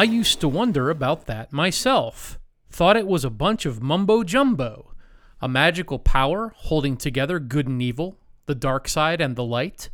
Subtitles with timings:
[0.00, 2.38] I used to wonder about that myself.
[2.70, 4.94] Thought it was a bunch of mumbo jumbo.
[5.42, 8.16] A magical power holding together good and evil,
[8.46, 9.90] the dark side and the light.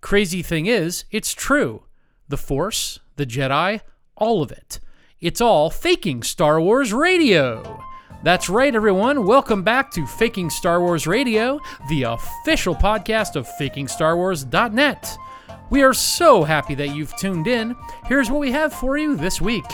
[0.00, 1.82] Crazy thing is, it's true.
[2.28, 3.80] The Force, the Jedi,
[4.14, 4.78] all of it.
[5.20, 7.82] It's all faking Star Wars radio.
[8.22, 9.26] That's right, everyone.
[9.26, 15.18] Welcome back to Faking Star Wars Radio, the official podcast of FakingStarWars.net.
[15.70, 17.76] We are so happy that you've tuned in.
[18.06, 19.64] Here's what we have for you this week.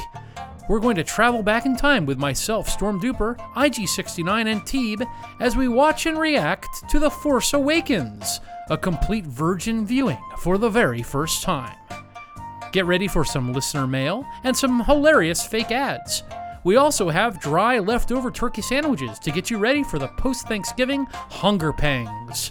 [0.68, 5.06] We're going to travel back in time with myself, Storm Duper, IG69, and Teeb
[5.38, 10.68] as we watch and react to The Force Awakens, a complete virgin viewing for the
[10.68, 11.76] very first time.
[12.72, 16.24] Get ready for some listener mail and some hilarious fake ads.
[16.64, 21.06] We also have dry leftover turkey sandwiches to get you ready for the post Thanksgiving
[21.10, 22.50] hunger pangs.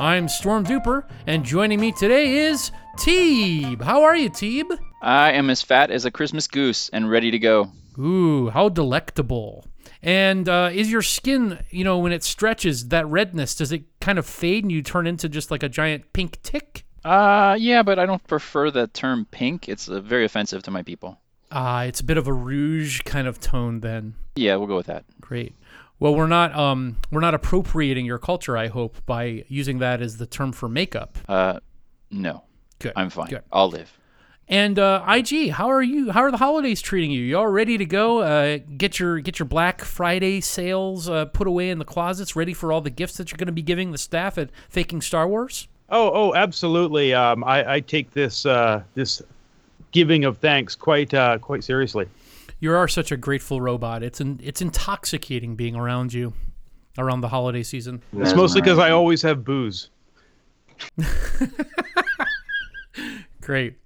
[0.00, 3.82] I'm Storm Duper, and joining me today is Teeb.
[3.82, 4.78] How are you, Teeb?
[5.02, 7.70] I am as fat as a Christmas goose and ready to go.
[7.98, 9.66] Ooh, how delectable.
[10.02, 14.18] And uh, is your skin, you know, when it stretches, that redness, does it kind
[14.18, 16.84] of fade and you turn into just like a giant pink tick?
[17.04, 19.68] Uh, yeah, but I don't prefer the term pink.
[19.68, 21.18] It's uh, very offensive to my people.
[21.52, 24.14] Ah, uh, it's a bit of a rouge kind of tone then.
[24.36, 25.04] Yeah, we'll go with that.
[25.20, 25.54] Great.
[26.02, 30.16] Well, we're not um we're not appropriating your culture, I hope, by using that as
[30.16, 31.16] the term for makeup.
[31.28, 31.60] Uh,
[32.10, 32.42] no.
[32.80, 32.94] Good.
[32.96, 33.28] I'm fine.
[33.28, 33.42] Good.
[33.52, 33.96] I'll live.
[34.48, 36.10] And uh, IG, how are you?
[36.10, 37.22] How are the holidays treating you?
[37.22, 38.18] You all ready to go?
[38.18, 42.52] Uh, get your get your Black Friday sales uh, put away in the closets, ready
[42.52, 45.28] for all the gifts that you're going to be giving the staff at Faking Star
[45.28, 45.68] Wars.
[45.88, 47.14] Oh, oh, absolutely.
[47.14, 49.22] Um, I, I take this uh, this
[49.92, 52.08] giving of thanks quite uh, quite seriously.
[52.62, 54.04] You are such a grateful robot.
[54.04, 56.32] It's an, it's intoxicating being around you
[56.96, 58.04] around the holiday season.
[58.16, 59.90] It's mostly because I always have booze.
[63.40, 63.78] Great.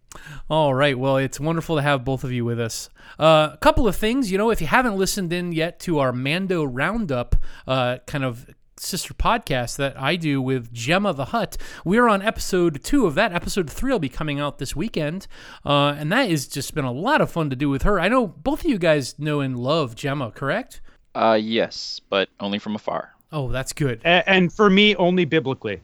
[0.51, 0.99] All right.
[0.99, 2.91] Well, it's wonderful to have both of you with us.
[3.19, 6.13] Uh, a couple of things, you know, if you haven't listened in yet to our
[6.13, 7.35] Mando Roundup
[7.67, 8.47] uh, kind of
[8.79, 11.57] sister podcast that I do with Gemma the Hut.
[11.85, 13.33] We're on episode two of that.
[13.33, 15.27] Episode three will be coming out this weekend,
[15.65, 17.99] uh, and that has just been a lot of fun to do with her.
[17.99, 20.81] I know both of you guys know and love Gemma, correct?
[21.15, 23.15] Uh, yes, but only from afar.
[23.33, 24.01] Oh, that's good.
[24.05, 25.81] A- and for me, only biblically.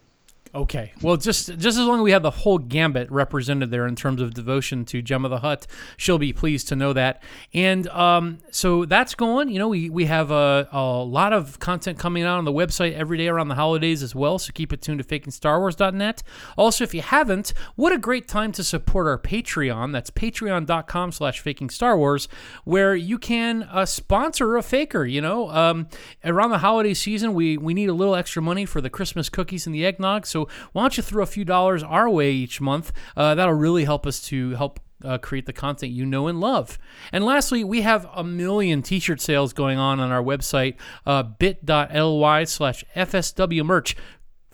[0.54, 0.92] Okay.
[1.00, 4.20] Well, just just as long as we have the whole gambit represented there in terms
[4.20, 7.22] of devotion to Gemma the Hut, she'll be pleased to know that.
[7.54, 9.48] And um, so that's going.
[9.48, 12.92] You know, we, we have a, a lot of content coming out on the website
[12.92, 14.38] every day around the holidays as well.
[14.38, 16.22] So keep it tuned to fakingstarwars.net.
[16.58, 19.92] Also, if you haven't, what a great time to support our Patreon.
[19.92, 22.28] That's patreon.com slash fakingstarwars,
[22.64, 25.06] where you can uh, sponsor a faker.
[25.06, 25.88] You know, um,
[26.22, 29.64] around the holiday season, we, we need a little extra money for the Christmas cookies
[29.64, 30.26] and the eggnog.
[30.26, 30.41] So
[30.72, 32.92] why don't you throw a few dollars our way each month?
[33.16, 36.78] Uh, that'll really help us to help uh, create the content you know and love.
[37.12, 40.76] And lastly, we have a million t-shirt sales going on on our website,
[41.06, 43.96] uh, bit.ly slash FSW merch.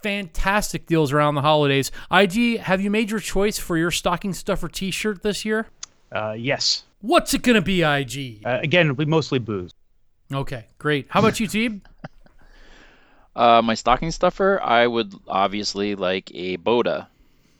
[0.02, 1.90] Fantastic deals around the holidays.
[2.10, 5.66] IG, have you made your choice for your stocking stuffer t-shirt this year?
[6.12, 6.84] Uh, yes.
[7.00, 8.46] What's it going to be, IG?
[8.46, 9.72] Uh, again, we mostly booze.
[10.32, 11.06] Okay, great.
[11.08, 11.80] How about you, Teeb?
[13.38, 17.06] Uh, my stocking stuffer, I would obviously like a Boda,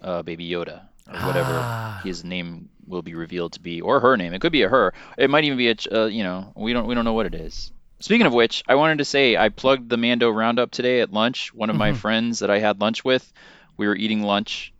[0.02, 2.00] uh, Baby Yoda, or whatever Ah.
[2.02, 4.34] his name will be revealed to be, or her name.
[4.34, 4.92] It could be a her.
[5.16, 7.34] It might even be a, uh, you know, we don't we don't know what it
[7.34, 7.70] is.
[8.00, 11.54] Speaking of which, I wanted to say I plugged the Mando Roundup today at lunch.
[11.54, 13.32] One of my friends that I had lunch with,
[13.76, 14.72] we were eating lunch,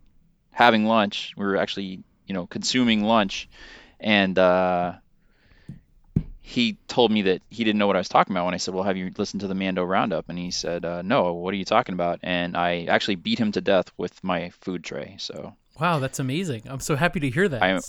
[0.50, 1.32] having lunch.
[1.36, 3.48] We were actually, you know, consuming lunch,
[4.00, 4.94] and uh,
[6.48, 8.72] he told me that he didn't know what I was talking about when I said,
[8.72, 11.34] "Well, have you listened to the Mando Roundup?" And he said, uh, "No.
[11.34, 14.82] What are you talking about?" And I actually beat him to death with my food
[14.82, 15.16] tray.
[15.18, 16.62] So Wow, that's amazing.
[16.66, 17.62] I'm so happy to hear that.
[17.62, 17.80] I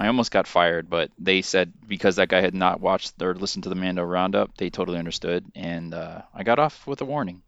[0.00, 3.64] I almost got fired, but they said because that guy had not watched or listened
[3.64, 7.42] to the Mando Roundup, they totally understood, and uh, I got off with a warning.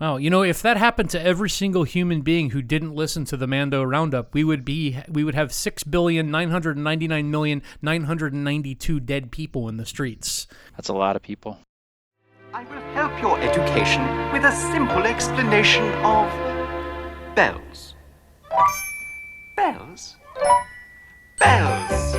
[0.00, 3.36] Wow, you know, if that happened to every single human being who didn't listen to
[3.36, 7.30] the Mando Roundup, we would be we would have six billion nine hundred ninety nine
[7.30, 10.46] million nine hundred ninety two dead people in the streets.
[10.74, 11.58] That's a lot of people.
[12.54, 14.02] I will help your education
[14.32, 16.26] with a simple explanation of
[17.36, 17.94] bells.
[19.54, 20.16] Bells?
[21.38, 22.16] Bells.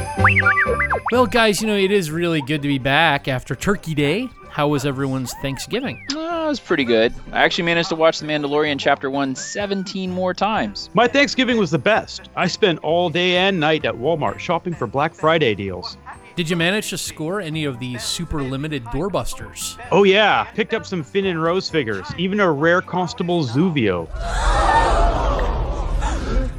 [1.11, 4.29] Well, guys, you know, it is really good to be back after Turkey Day.
[4.51, 6.05] How was everyone's Thanksgiving?
[6.13, 7.13] Uh, it was pretty good.
[7.31, 10.89] I actually managed to watch The Mandalorian Chapter 1 17 more times.
[10.93, 12.29] My Thanksgiving was the best.
[12.35, 15.95] I spent all day and night at Walmart shopping for Black Friday deals.
[16.35, 19.79] Did you manage to score any of these super limited doorbusters?
[19.89, 24.09] Oh yeah, picked up some Finn and Rose figures, even a rare Constable Zuvio.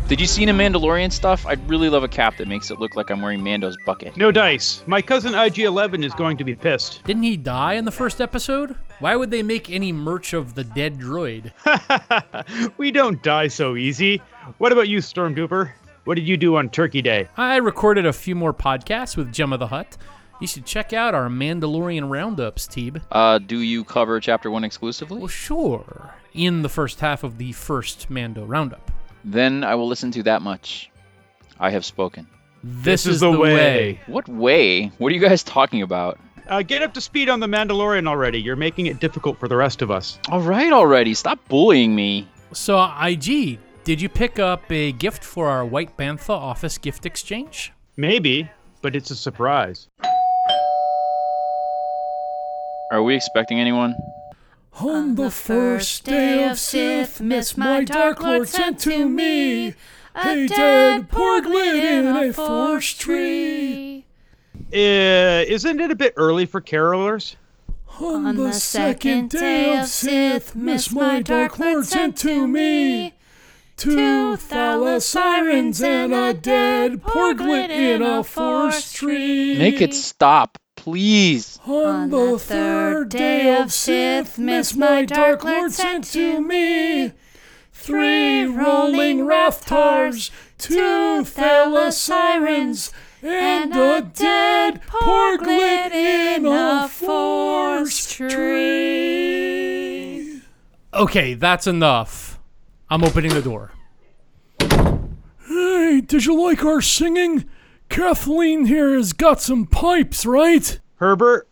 [0.08, 1.46] Did you see any Mandalorian stuff?
[1.46, 4.14] I'd really love a cap that makes it look like I'm wearing Mando's bucket.
[4.16, 4.82] No dice.
[4.86, 7.02] My cousin IG11 is going to be pissed.
[7.04, 8.76] Didn't he die in the first episode?
[8.98, 11.52] Why would they make any merch of the dead droid?
[12.76, 14.20] we don't die so easy.
[14.58, 15.72] What about you, Stormtrooper?
[16.04, 17.28] What did you do on Turkey Day?
[17.38, 19.96] I recorded a few more podcasts with Gemma the Hut.
[20.40, 23.00] You should check out our Mandalorian roundups, Teeb.
[23.12, 25.18] Uh, do you cover chapter one exclusively?
[25.20, 26.14] Well, sure.
[26.34, 28.90] In the first half of the first Mando roundup.
[29.24, 30.90] Then I will listen to that much.
[31.58, 32.26] I have spoken.
[32.64, 34.00] This, is, the way.
[34.06, 34.86] What way?
[34.98, 36.18] What are you guys talking about?
[36.48, 38.40] Uh, get up to speed on the Mandalorian already.
[38.40, 40.18] You're making it difficult for the rest of us.
[40.28, 41.14] All right, already.
[41.14, 42.28] Stop bullying me.
[42.52, 47.72] So, IG, did you pick up a gift for our White Bantha office gift exchange?
[47.96, 48.48] Maybe,
[48.80, 49.88] but it's a surprise.
[52.90, 53.94] Are we expecting anyone?
[54.80, 59.74] On the first day of Sith, Miss my Dark Lord sent to me
[60.14, 64.06] a dead porglet in a forest tree.
[64.72, 67.36] Uh, isn't it a bit early for carolers?
[68.00, 73.12] On the second day of Sith, Miss my Dark Lord sent to me
[73.76, 79.58] two thalassirens and a dead porglet in a forest tree.
[79.58, 81.58] Make it stop, please.
[81.64, 87.12] On the third day of Sith, Miss my Dark Lord sent to me
[87.72, 92.90] three rolling Rathtars, two thalassirens,
[93.22, 98.42] and a dead porglet in a forest tree.
[100.92, 102.40] Okay, that's enough.
[102.90, 103.70] I'm opening the door.
[104.58, 107.44] Hey, did you like our singing?
[107.92, 110.80] Kathleen here has got some pipes, right?
[110.94, 111.46] Herbert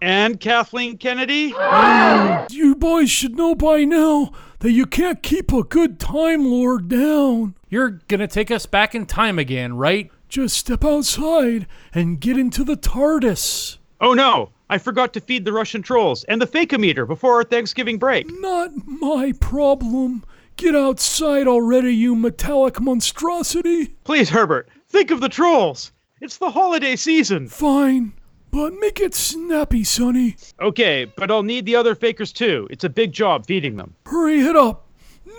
[0.00, 1.52] and Kathleen Kennedy?
[2.50, 4.30] You boys should know by now
[4.60, 7.56] that you can't keep a good Time Lord down.
[7.68, 10.08] You're gonna take us back in time again, right?
[10.28, 13.78] Just step outside and get into the TARDIS.
[14.00, 17.98] Oh no, I forgot to feed the Russian trolls and the Fakeometer before our Thanksgiving
[17.98, 18.26] break.
[18.40, 20.22] Not my problem.
[20.56, 23.86] Get outside already, you metallic monstrosity.
[24.04, 25.90] Please, Herbert, think of the trolls.
[26.20, 27.48] It's the holiday season.
[27.48, 28.12] Fine,
[28.50, 30.36] but make it snappy, Sonny.
[30.60, 32.68] Okay, but I'll need the other fakers too.
[32.70, 33.94] It's a big job feeding them.
[34.06, 34.86] Hurry it up.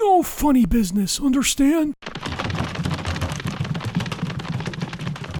[0.01, 1.93] No funny business, understand?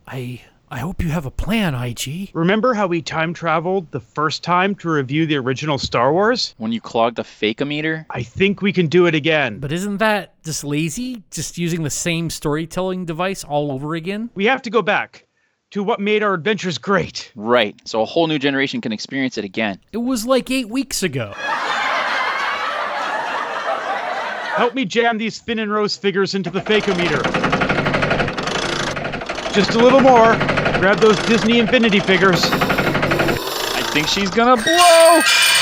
[0.07, 0.44] I
[0.74, 2.31] I hope you have a plan, IG.
[2.34, 6.56] Remember how we time traveled the first time to review the original Star Wars?
[6.58, 8.08] When you clogged the fakeometer?
[8.10, 9.60] I think we can do it again.
[9.60, 11.22] But isn't that just lazy?
[11.30, 14.31] Just using the same storytelling device all over again?
[14.34, 15.28] We have to go back
[15.70, 17.31] to what made our adventures great.
[17.36, 17.80] Right.
[17.86, 19.80] So a whole new generation can experience it again.
[19.92, 21.34] It was like eight weeks ago.
[24.56, 27.22] Help me jam these Finn and Rose figures into the Fakeometer.
[29.54, 30.36] Just a little more.
[30.83, 32.44] Grab those Disney Infinity figures.
[32.44, 35.52] I think she's gonna blow!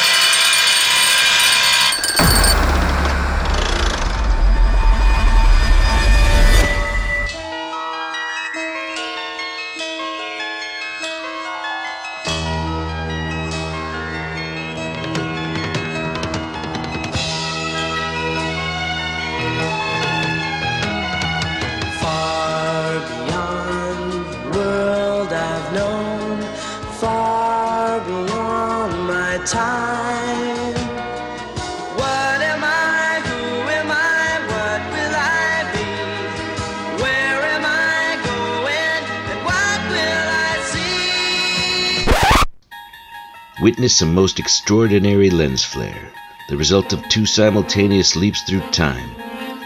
[43.82, 46.14] Witness a most extraordinary lens flare,
[46.50, 49.10] the result of two simultaneous leaps through time.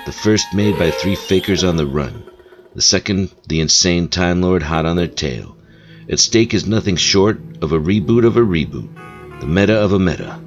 [0.06, 2.24] The first made by three fakers on the run,
[2.74, 5.58] the second, the insane Time Lord hot on their tail.
[6.10, 8.88] At stake is nothing short of a reboot of a reboot,
[9.42, 10.40] the meta of a meta.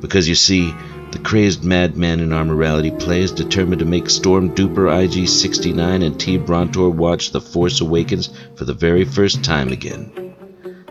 [0.00, 0.72] Because you see,
[1.10, 6.00] the crazed madman in our morality play is determined to make Storm Duper IG 69
[6.00, 10.33] and T Brontor watch The Force Awakens for the very first time again.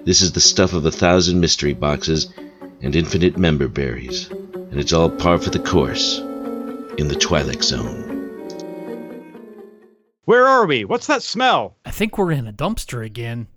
[0.06, 2.28] This is the stuff of a thousand mystery boxes
[2.82, 6.20] and infinite member berries, and it's all par for the course
[6.98, 8.10] in the Twilight Zone.
[10.26, 10.84] Where are we?
[10.84, 11.78] What's that smell?
[11.86, 13.48] I think we're in a dumpster again.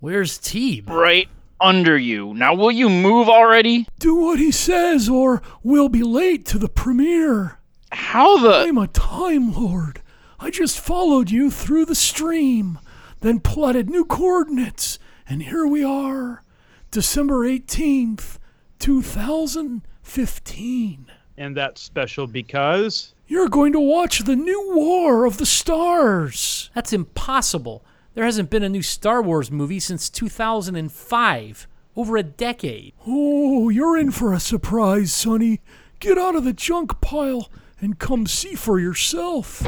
[0.00, 0.88] Where's Teeb?
[0.88, 1.28] Right
[1.60, 2.34] under you.
[2.34, 3.86] Now will you move already?
[4.00, 7.60] Do what he says, or we'll be late to the premiere.
[7.92, 10.02] How the I'm a Time Lord.
[10.40, 12.80] I just followed you through the stream,
[13.20, 14.98] then plotted new coordinates,
[15.32, 16.42] and here we are.
[16.90, 18.36] December 18th,
[18.78, 21.06] 2015.
[21.38, 26.68] And that's special because You're going to watch the new War of the Stars.
[26.74, 27.82] That's impossible.
[28.12, 31.66] There hasn't been a new Star Wars movie since 2005.
[31.96, 32.92] Over a decade.
[33.06, 35.62] Oh, you're in for a surprise, Sonny.
[35.98, 37.48] Get out of the junk pile
[37.80, 39.62] and come see for yourself.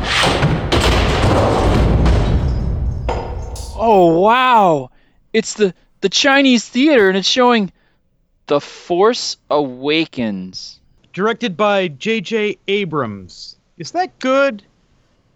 [3.77, 4.91] Oh wow!
[5.35, 7.73] It's the the Chinese theater, and it's showing
[8.47, 10.81] The Force Awakens.
[11.13, 12.59] directed by J.J.
[12.69, 13.57] Abrams.
[13.77, 14.63] Is that good?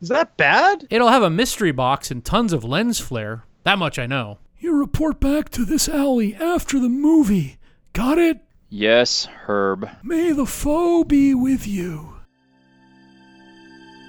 [0.01, 0.87] Is that bad?
[0.91, 3.45] It'll have a mystery box and tons of lens flare.
[3.65, 4.39] That much I know.
[4.61, 7.59] You report back to this alley after the movie.
[7.93, 8.39] Got it?
[8.71, 9.89] Yes, Herb.
[10.03, 12.15] May the foe be with you.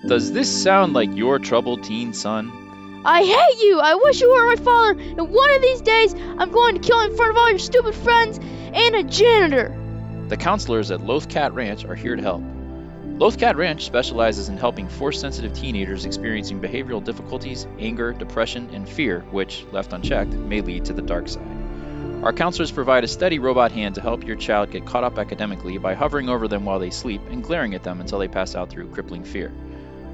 [0.08, 2.52] Does this sound like your troubled teen son?
[3.06, 3.80] I hate you!
[3.80, 7.00] I wish you were my father, and one of these days I'm going to kill
[7.00, 9.74] in front of all your stupid friends and a janitor!
[10.28, 12.44] The counselors at Lothcat Ranch are here to help.
[13.18, 19.22] Lothcat Ranch specializes in helping force sensitive teenagers experiencing behavioral difficulties, anger, depression, and fear,
[19.32, 21.48] which, left unchecked, may lead to the dark side.
[22.22, 25.78] Our counselors provide a steady robot hand to help your child get caught up academically
[25.78, 28.70] by hovering over them while they sleep and glaring at them until they pass out
[28.70, 29.54] through crippling fear.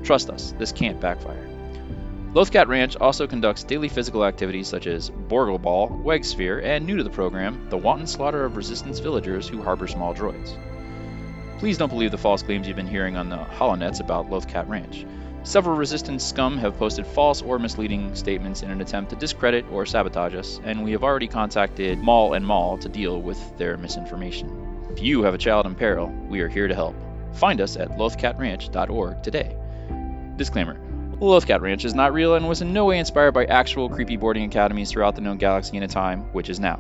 [0.04, 1.55] Trust us, this can't backfire.
[2.36, 6.98] Lothcat Ranch also conducts daily physical activities such as Borgle Ball, Weg Sphere, and new
[6.98, 10.58] to the program, the wanton slaughter of resistance villagers who harbor small droids.
[11.60, 15.06] Please don't believe the false claims you've been hearing on the holonets about Lothcat Ranch.
[15.44, 19.86] Several resistance scum have posted false or misleading statements in an attempt to discredit or
[19.86, 24.90] sabotage us, and we have already contacted Maul and Maul to deal with their misinformation.
[24.92, 26.98] If you have a child in peril, we are here to help.
[27.32, 29.56] Find us at lothcatranch.org today.
[30.36, 30.85] Disclaimer
[31.22, 34.44] Lothcat Ranch is not real and was in no way inspired by actual creepy boarding
[34.44, 36.80] academies throughout the known galaxy in a time, which is now.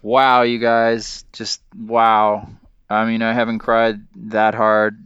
[0.00, 1.24] Wow, you guys.
[1.32, 2.48] Just wow.
[2.88, 5.02] I mean, I haven't cried that hard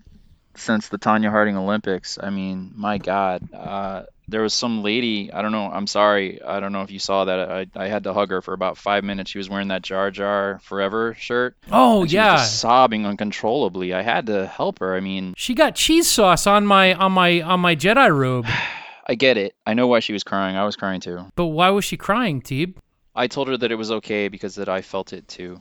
[0.54, 2.18] since the Tonya Harding Olympics.
[2.20, 3.48] I mean, my God.
[3.52, 6.98] Uh, there was some lady, I don't know, I'm sorry, I don't know if you
[6.98, 7.50] saw that.
[7.50, 9.30] I, I had to hug her for about five minutes.
[9.30, 11.56] She was wearing that Jar Jar Forever shirt.
[11.72, 12.36] Oh yeah.
[12.42, 13.94] sobbing uncontrollably.
[13.94, 14.94] I had to help her.
[14.94, 18.46] I mean, She got cheese sauce on my on my on my Jedi robe.
[19.10, 19.54] I get it.
[19.66, 20.56] I know why she was crying.
[20.56, 21.24] I was crying too.
[21.34, 22.74] But why was she crying, Teeb?
[23.14, 25.58] I told her that it was okay because that I felt it too.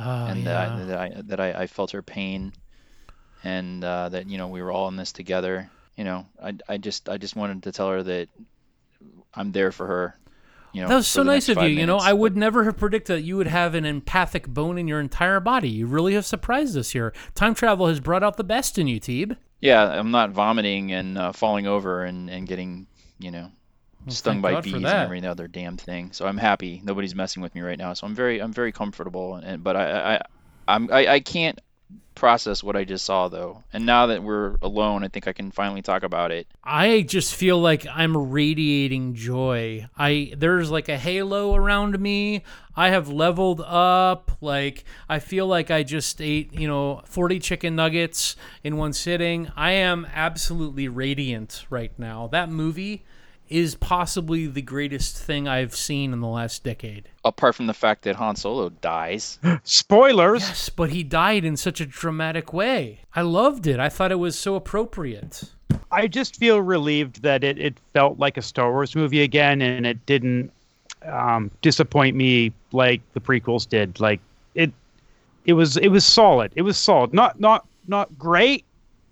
[0.00, 0.44] Oh, and yeah.
[0.44, 2.54] that, I, that I that I, I felt her pain,
[3.44, 5.70] and uh, that you know we were all in this together.
[5.96, 8.28] You know, I, I just I just wanted to tell her that
[9.34, 10.18] I'm there for her.
[10.72, 11.62] You know, that was so nice of you.
[11.62, 14.48] five You know, minutes, I would never have predicted that you would have an empathic
[14.48, 15.68] bone in your entire body.
[15.68, 17.12] You really have surprised us here.
[17.34, 19.36] Time travel has brought out the best in you, Teeb.
[19.60, 22.86] Yeah, I'm not vomiting and uh, falling over and, and getting
[23.18, 23.52] you know
[24.08, 26.12] stung by God bees and every other damn thing.
[26.12, 26.80] So I'm happy.
[26.82, 27.92] Nobody's messing with me right now.
[27.92, 29.36] So I'm very I'm very comfortable.
[29.36, 30.22] And but I I
[30.66, 31.60] I'm I, I can't
[32.14, 33.64] process what I just saw though.
[33.72, 36.46] And now that we're alone, I think I can finally talk about it.
[36.62, 39.86] I just feel like I'm radiating joy.
[39.96, 42.44] I there's like a halo around me.
[42.76, 44.30] I have leveled up.
[44.40, 49.50] Like I feel like I just ate, you know, 40 chicken nuggets in one sitting.
[49.56, 52.28] I am absolutely radiant right now.
[52.28, 53.04] That movie
[53.52, 57.08] is possibly the greatest thing I've seen in the last decade.
[57.24, 59.38] Apart from the fact that Han Solo dies.
[59.64, 60.40] Spoilers.
[60.42, 63.00] Yes, but he died in such a dramatic way.
[63.14, 63.78] I loved it.
[63.78, 65.44] I thought it was so appropriate.
[65.90, 69.86] I just feel relieved that it, it felt like a Star Wars movie again, and
[69.86, 70.50] it didn't
[71.04, 74.00] um, disappoint me like the prequels did.
[74.00, 74.20] Like
[74.54, 74.72] it,
[75.44, 76.52] it was it was solid.
[76.54, 77.12] It was solid.
[77.12, 78.64] Not not not great,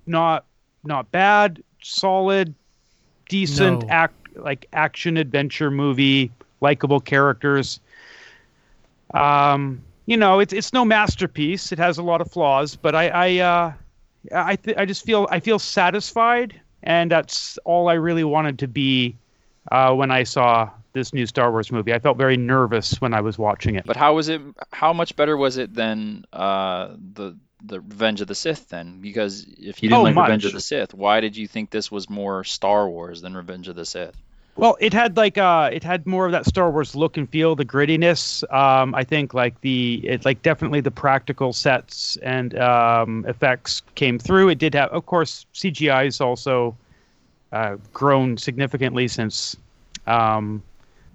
[0.06, 0.44] not
[0.84, 1.62] not bad.
[1.82, 2.54] Solid,
[3.28, 3.88] decent No.
[3.88, 6.30] act like action adventure movie.
[6.60, 7.80] Likable characters.
[9.14, 11.72] Um, you know, it's it's no masterpiece.
[11.72, 13.72] It has a lot of flaws, but I I uh,
[14.34, 18.68] I th- I just feel I feel satisfied, and that's all I really wanted to
[18.68, 19.16] be
[19.70, 21.94] uh, when I saw this new Star Wars movie.
[21.94, 23.86] I felt very nervous when I was watching it.
[23.86, 24.40] But how was it?
[24.72, 28.68] How much better was it than uh, the the Revenge of the Sith?
[28.68, 31.70] Then, because if you didn't Oh, like Revenge of the Sith, why did you think
[31.70, 34.16] this was more Star Wars than Revenge of the Sith?
[34.56, 37.56] Well, it had like uh, it had more of that Star Wars look and feel,
[37.56, 38.42] the grittiness.
[38.52, 44.18] Um, I think like the it like definitely the practical sets and um, effects came
[44.18, 44.50] through.
[44.50, 46.76] It did have, of course, CGI is also
[47.52, 49.56] uh, grown significantly since
[50.06, 50.62] um,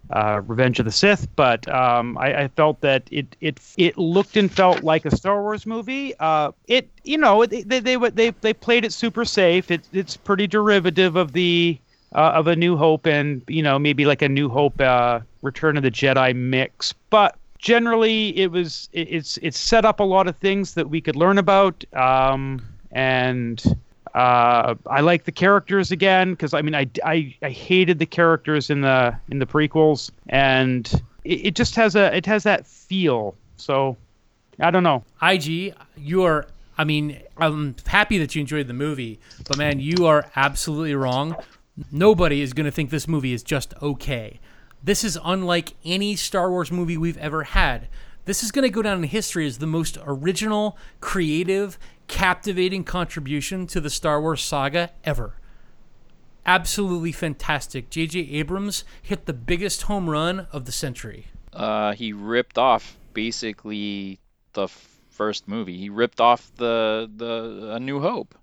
[0.09, 4.37] uh, Revenge of the Sith, but um, I, I felt that it it it looked
[4.37, 6.13] and felt like a Star Wars movie.
[6.19, 9.69] Uh, it you know it, they they they they played it super safe.
[9.69, 11.77] It, it's pretty derivative of the
[12.15, 15.77] uh, of a New Hope and you know maybe like a New Hope uh, Return
[15.77, 20.27] of the Jedi mix, but generally it was it, it's it's set up a lot
[20.27, 23.77] of things that we could learn about um, and
[24.13, 28.69] uh, I like the characters again because I mean I, I I hated the characters
[28.69, 30.89] in the in the prequels and
[31.25, 33.97] it, it just has a it has that feel so
[34.59, 36.47] I don't know IG, you are.
[36.77, 39.17] I mean, I'm happy that you enjoyed the movie,
[39.47, 41.35] but man, you are absolutely wrong.
[41.91, 44.39] Nobody is going to think this movie is just okay.
[44.83, 47.87] This is unlike any Star Wars movie we've ever had.
[48.25, 51.77] This is going to go down in history as the most original, creative,
[52.07, 55.35] captivating contribution to the Star Wars saga ever.
[56.45, 57.89] Absolutely fantastic.
[57.89, 58.19] J.J.
[58.19, 61.27] Abrams hit the biggest home run of the century.
[61.51, 64.19] Uh, he ripped off basically
[64.53, 65.77] the first movie.
[65.77, 68.35] He ripped off the the A New Hope.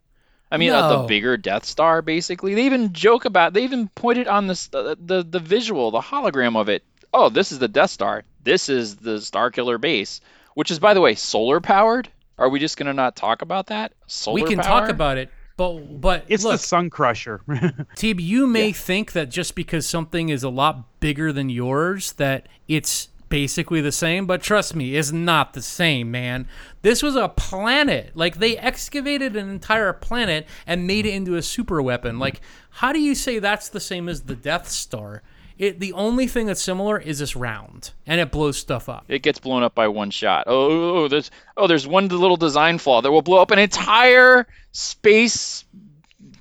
[0.53, 2.55] I mean, uh, the bigger Death Star, basically.
[2.55, 3.55] They even joke about.
[3.55, 6.85] They even pointed on this the, the the visual, the hologram of it.
[7.15, 8.25] Oh, this is the Death Star.
[8.45, 10.21] This is the Starkiller base,
[10.55, 12.09] which is, by the way, solar powered.
[12.37, 13.93] Are we just gonna not talk about that?
[14.07, 14.81] Solar we can power?
[14.81, 17.41] talk about it, but but it's look, the Sun Crusher
[17.97, 22.47] Teeb, you may think that just because something is a lot bigger than yours, that
[22.69, 26.47] it's basically the same, but trust me, it's not the same, man.
[26.83, 28.11] This was a planet.
[28.15, 32.19] Like they excavated an entire planet and made it into a super weapon.
[32.19, 35.23] Like, how do you say that's the same as the Death Star?
[35.57, 39.07] It the only thing that's similar is this round, and it blows stuff up.
[39.09, 40.45] It gets blown up by one shot.
[40.47, 43.59] Oh, oh, oh, there's oh, there's one little design flaw that will blow up an
[43.59, 45.65] entire space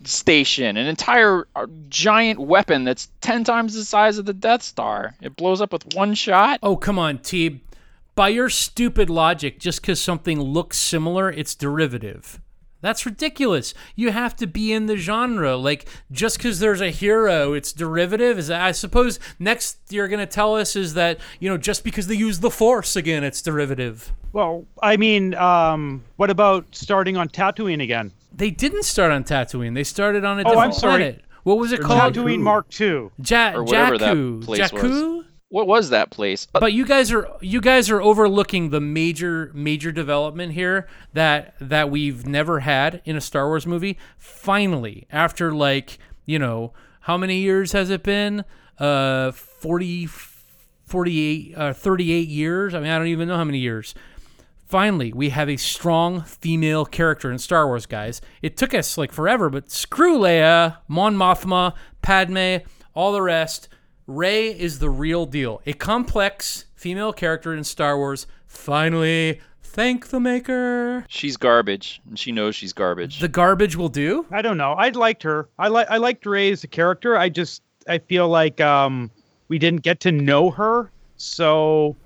[0.04, 5.16] station, an entire uh, giant weapon that's ten times the size of the Death Star.
[5.22, 6.60] It blows up with one shot.
[6.64, 7.60] Oh, come on, Teeb.
[8.16, 12.40] By your stupid logic, just because something looks similar, it's derivative.
[12.82, 13.76] That's ridiculous.
[13.96, 15.56] You have to be in the genre.
[15.56, 18.40] Like, just because there's a hero, it's derivative.
[18.40, 22.08] Is I suppose next you're going to tell us is that, you know, just because
[22.08, 24.12] they use the Force again, it's derivative.
[24.34, 29.74] well I mean um, what about starting on Tatooine again They didn't start on Tatooine.
[29.76, 30.98] They started on a Oh, I'm different sorry.
[31.02, 31.22] planet.
[31.44, 32.14] What was it called?
[32.14, 34.44] Tatooine Mark II Ja- Or whatever that Jakku.
[34.44, 35.26] place was.
[35.50, 36.48] What was that place?
[36.56, 41.56] Uh, but you guys are you guys are overlooking the major major development here that
[41.60, 43.98] that we've never had in a Star Wars movie.
[44.18, 48.46] Finally, after like you know how many years has it been?
[48.80, 50.08] Uh, 40,
[50.86, 52.74] 48, uh, 38 years.
[52.74, 53.94] I mean, I don't even know how many years.
[54.72, 58.22] Finally, we have a strong female character in Star Wars, guys.
[58.42, 63.68] It took us like forever, but screw Leia, Mon Mothma, Padme, all the rest.
[64.08, 65.62] Rey is the real deal.
[65.66, 68.28] A complex female character in Star Wars.
[68.48, 71.06] Finally, thank the maker.
[71.10, 73.20] she's garbage, and she knows she's garbage.
[73.20, 74.26] The garbage will do.
[74.32, 77.28] I don't know I liked her I like I liked Rey as a character I
[77.28, 79.12] just I feel like um,
[79.50, 81.98] we didn't get to know her so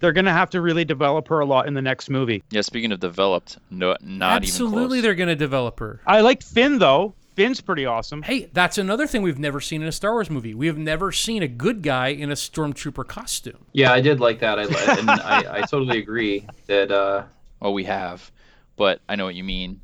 [0.00, 2.92] they're gonna have to really develop her a lot in the next movie yeah, speaking
[2.92, 5.02] of developed, no, not Absolutely, even close.
[5.02, 6.00] they're going to develop her.
[6.06, 9.88] I liked Finn though Finn's pretty awesome Hey, that's another thing we've never seen in
[9.88, 10.54] a Star Wars movie.
[10.54, 13.64] We have never seen a good guy in a stormtrooper costume.
[13.72, 14.58] Yeah, I did like that.
[14.58, 14.62] I
[14.98, 17.24] and I, I totally agree that uh,
[17.60, 18.30] Well, we have,
[18.76, 19.80] but I know what you mean.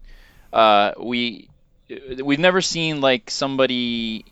[0.53, 1.49] Uh, we
[2.23, 4.27] we've never seen like somebody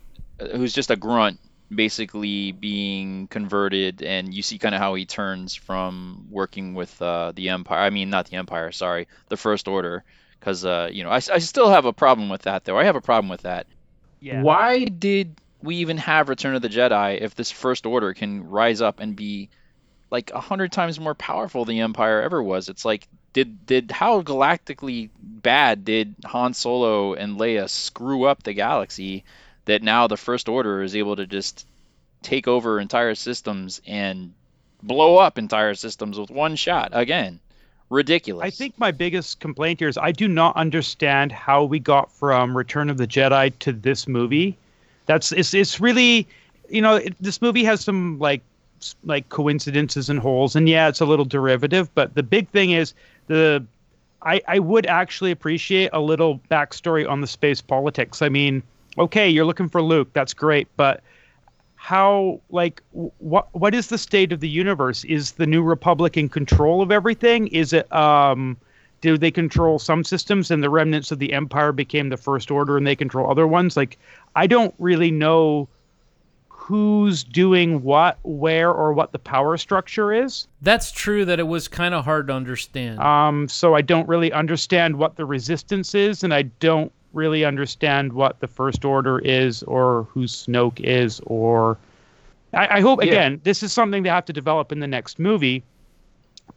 [0.52, 1.40] who's just a grunt
[1.74, 7.32] basically being converted, and you see kind of how he turns from working with uh,
[7.34, 7.78] the Empire.
[7.78, 8.72] I mean, not the Empire.
[8.72, 10.04] Sorry, the First Order.
[10.38, 12.78] Because uh, you know, I, I still have a problem with that, though.
[12.78, 13.66] I have a problem with that.
[14.20, 18.48] yeah Why did we even have Return of the Jedi if this First Order can
[18.48, 19.48] rise up and be
[20.10, 22.68] like a hundred times more powerful than the Empire ever was?
[22.68, 28.54] It's like, did did how galactically bad did Han Solo and Leia screw up the
[28.54, 29.24] galaxy
[29.66, 31.66] that now the First Order is able to just
[32.22, 34.32] take over entire systems and
[34.82, 37.38] blow up entire systems with one shot again?
[37.88, 38.44] Ridiculous.
[38.44, 42.56] I think my biggest complaint here is I do not understand how we got from
[42.56, 44.56] Return of the Jedi to this movie.
[45.06, 46.26] That's it's it's really,
[46.68, 48.42] you know, it, this movie has some like
[49.04, 51.88] like coincidences and holes, and yeah, it's a little derivative.
[51.94, 52.92] But the big thing is
[53.28, 53.64] the
[54.22, 58.20] I I would actually appreciate a little backstory on the space politics.
[58.20, 58.64] I mean,
[58.98, 61.02] okay, you're looking for Luke, that's great, but
[61.76, 62.82] how like
[63.18, 65.04] what what is the state of the universe?
[65.04, 67.46] Is the new republic in control of everything?
[67.48, 68.56] Is it um
[69.02, 72.76] do they control some systems and the remnants of the empire became the first order
[72.76, 73.76] and they control other ones?
[73.76, 73.98] Like
[74.34, 75.68] i don't really know
[76.48, 80.48] who's doing what where or what the power structure is.
[80.62, 82.98] That's true that it was kind of hard to understand.
[82.98, 88.12] um so i don't really understand what the resistance is and i don't really understand
[88.12, 91.78] what the first order is or who snoke is or
[92.52, 93.10] I, I hope Yeah.
[93.10, 95.64] again this is something they have to develop in the next movie.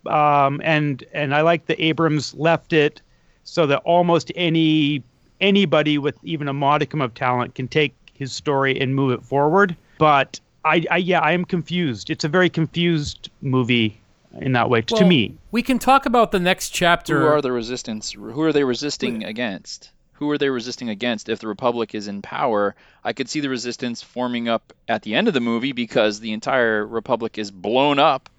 [0.05, 3.01] Um, and and I like that Abrams left it
[3.43, 5.01] so that almost any
[5.41, 9.75] anybody with even a modicum of talent can take his story and move it forward.
[9.97, 12.09] But I, I yeah, I am confused.
[12.09, 13.99] It's a very confused movie
[14.41, 15.33] in that way to me.
[15.51, 17.21] We can talk about the next chapter.
[17.21, 18.11] Who are the resistance?
[18.11, 19.91] Who are they resisting against?
[20.19, 21.29] Who are they resisting against?
[21.29, 25.15] If the Republic is in power, I could see the resistance forming up at the
[25.15, 28.29] end of the movie because the entire Republic is blown up.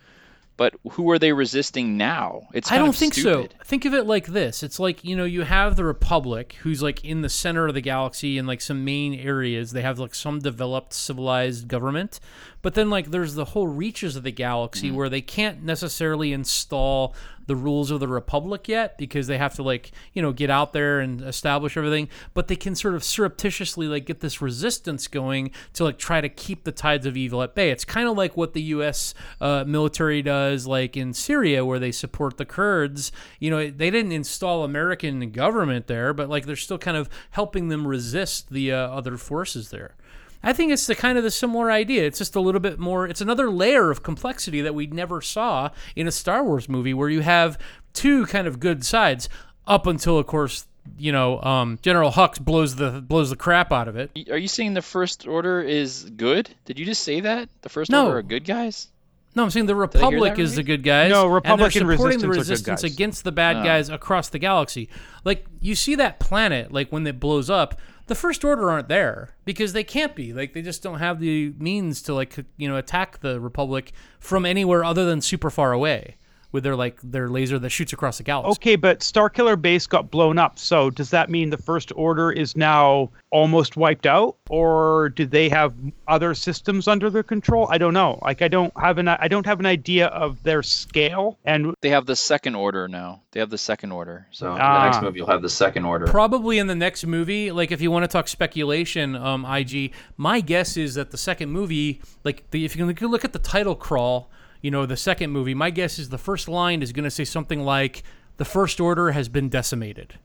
[0.59, 2.43] But who are they resisting now?
[2.53, 3.55] It's I don't think stupid.
[3.59, 3.64] so.
[3.64, 4.62] Think of it like this.
[4.62, 7.81] It's like, you know, you have the Republic who's like in the center of the
[7.81, 9.71] galaxy in like some main areas.
[9.73, 12.21] They have like some developed civilized government.
[12.61, 14.97] But then like there's the whole reaches of the galaxy Mm-hmm.
[14.99, 17.14] where they can't necessarily install
[17.51, 20.73] the rules of the Republic yet because they have to like, you know, get out
[20.73, 25.51] there and establish everything, but they can sort of surreptitiously like get this resistance going
[25.73, 27.73] to like try to keep the tides of evil at bay.
[27.73, 31.91] It's kind of like what the US uh, military does like in Syria where they
[31.91, 33.11] support the Kurds.
[33.41, 37.67] You know, they didn't install American government there, but like they're still kind of helping
[37.67, 39.97] them resist the uh, other forces there.
[40.42, 42.05] I think it's the kind of the similar idea.
[42.07, 43.07] It's just a little bit more.
[43.07, 47.09] It's another layer of complexity that we never saw in a Star Wars movie, where
[47.11, 47.59] you have
[47.92, 49.29] two kind of good sides,
[49.66, 50.66] up until, of course,
[50.98, 54.11] you know, um, General Hux blows the blows the crap out of it.
[54.31, 56.48] Are you saying the First Order is good?
[56.64, 57.48] Did you just say that?
[57.62, 58.07] The First No.
[58.07, 58.88] Order are good guys?
[59.37, 60.57] No, I'm saying the Republic is right?
[60.57, 61.11] the good guys.
[61.11, 63.62] No, and Republic they're and supporting the Resistance are good resistance against the bad Oh.
[63.62, 64.88] guys across the galaxy.
[65.24, 67.79] Like you see that planet, like when it blows up,
[68.11, 70.33] the First Order aren't there because they can't be.
[70.33, 74.44] Like they just don't have the means to like you know attack the Republic from
[74.44, 76.16] anywhere other than super far away
[76.53, 78.51] with their like their laser that shoots across the galaxy.
[78.53, 80.59] Okay, but Starkiller Base got blown up.
[80.59, 85.49] So does that mean the First Order is now almost wiped out, or do they
[85.49, 85.73] have
[86.09, 87.69] other systems under their control?
[87.71, 88.19] I don't know.
[88.23, 91.39] Like I don't have an I don't have an idea of their scale.
[91.45, 93.23] And They have the Second Order now.
[93.33, 94.27] They have the Second Order.
[94.33, 94.85] So So in the Ah.
[94.87, 96.07] next movie, you'll have the second order.
[96.07, 100.41] Probably in the next movie, like if you want to talk speculation, um, IG, my
[100.41, 103.75] guess is that the second movie, like the, if you can look at the title
[103.75, 107.11] crawl, you know, the second movie, my guess is the first line is going to
[107.11, 108.03] say something like,
[108.37, 110.18] "The First Order has been decimated,"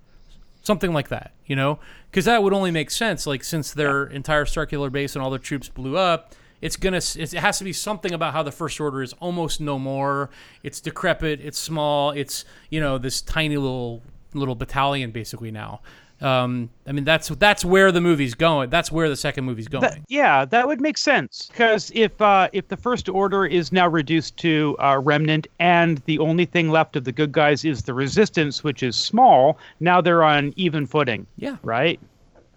[0.61, 3.25] something like that, you know, because that would only make sense.
[3.25, 6.33] Like since their entire circular base and all their troops blew up.
[6.61, 7.01] It's gonna.
[7.15, 10.29] It has to be something about how the First Order is almost no more.
[10.63, 11.39] It's decrepit.
[11.41, 12.11] It's small.
[12.11, 14.01] It's you know this tiny little
[14.33, 15.81] little battalion basically now.
[16.21, 18.69] Um, I mean that's that's where the movie's going.
[18.69, 19.81] That's where the second movie's going.
[19.81, 23.87] that, yeah, that would make sense because if uh, if the First Order is now
[23.87, 27.93] reduced to uh, remnant, and the only thing left of the good guys is the
[27.93, 31.27] Resistance, which is small, now they're on even footing.
[31.37, 31.57] yeah.
[31.63, 31.99] right?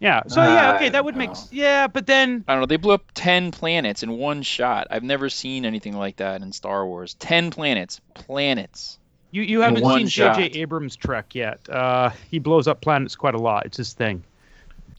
[0.00, 0.22] Yeah.
[0.28, 2.66] So yeah, okay, that would make yeah, but then I don't know.
[2.66, 4.86] They blew up ten planets in one shot.
[4.90, 7.14] I've never seen anything like that in Star Wars.
[7.14, 8.00] Ten planets.
[8.14, 8.98] Planets.
[9.30, 10.36] You you haven't seen shot.
[10.36, 10.60] J.J.
[10.60, 11.60] Abrams' Trek yet.
[11.68, 13.66] Uh, he blows up planets quite a lot.
[13.66, 14.24] It's his thing.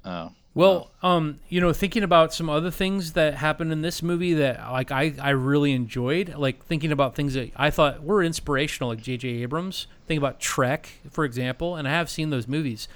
[0.06, 0.32] Oh.
[0.56, 4.72] Well, um, you know, thinking about some other things that happened in this movie that
[4.72, 9.02] like I, I really enjoyed, like thinking about things that I thought were inspirational, like
[9.02, 9.28] J.J.
[9.28, 9.88] Abrams.
[10.08, 12.88] Think about Trek, for example, and I have seen those movies.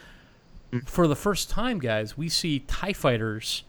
[0.86, 3.63] For the first time, guys, we see Tie fighters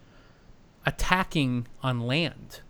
[0.87, 2.61] attacking on land.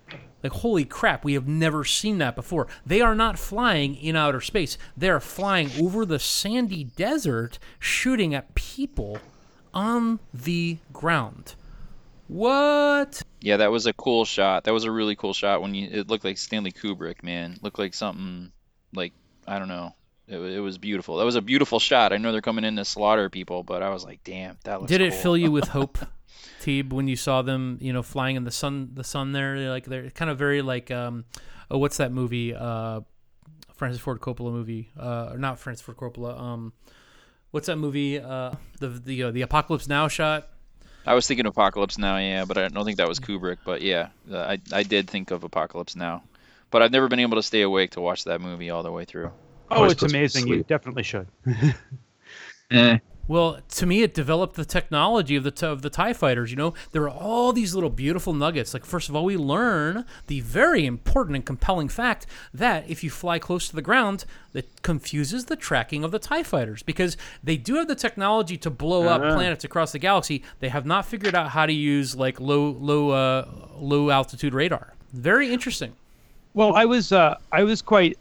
[0.44, 2.68] Like holy crap, we have never seen that before.
[2.84, 4.76] They are not flying in outer space.
[4.94, 9.16] They are flying over the sandy desert shooting at people
[9.72, 11.54] on the ground.
[12.28, 13.22] What?
[13.40, 14.64] Yeah, that was a cool shot.
[14.64, 15.88] That was a really cool shot when you.
[15.90, 17.58] It looked like Stanley Kubrick, man.
[17.62, 18.52] Looked like something
[18.94, 19.14] like
[19.46, 19.94] I don't know.
[20.28, 21.16] It, it was beautiful.
[21.16, 22.12] That was a beautiful shot.
[22.12, 24.90] I know they're coming in to slaughter people, but I was like, damn, that looks.
[24.90, 25.20] Did it cool.
[25.20, 25.98] fill you with hope,
[26.64, 29.58] Teeb, when you saw them, you know, flying in the sun the sun there?
[29.58, 31.26] They're like they're kind of very like um
[31.70, 32.54] oh what's that movie?
[32.54, 33.02] Uh
[33.74, 34.90] Francis Ford Coppola movie.
[34.98, 36.40] Uh or not Francis Ford Coppola.
[36.40, 36.72] Um
[37.50, 38.18] what's that movie?
[38.18, 40.48] Uh the the uh, the Apocalypse Now shot.
[41.06, 43.58] I was thinking Apocalypse Now, yeah, but I don't think that was Kubrick.
[43.62, 46.22] But yeah, uh, I I did think of Apocalypse Now,
[46.70, 49.04] but I've never been able to stay awake to watch that movie all the way
[49.04, 49.30] through.
[49.70, 50.48] Oh, it's puts me to amazing.
[50.48, 51.26] You definitely should.
[52.70, 52.98] Eh.
[53.26, 56.50] Well, to me, it developed the technology of the t- of the Tie fighters.
[56.50, 58.74] You know, there are all these little beautiful nuggets.
[58.74, 63.10] Like, first of all, we learn the very important and compelling fact that if you
[63.10, 67.56] fly close to the ground, it confuses the tracking of the Tie fighters because they
[67.56, 70.42] do have the technology to blow up planets across the galaxy.
[70.60, 74.92] They have not figured out how to use like low low uh, low altitude radar.
[75.12, 75.94] Very interesting.
[76.52, 78.18] Well, I was uh, I was quite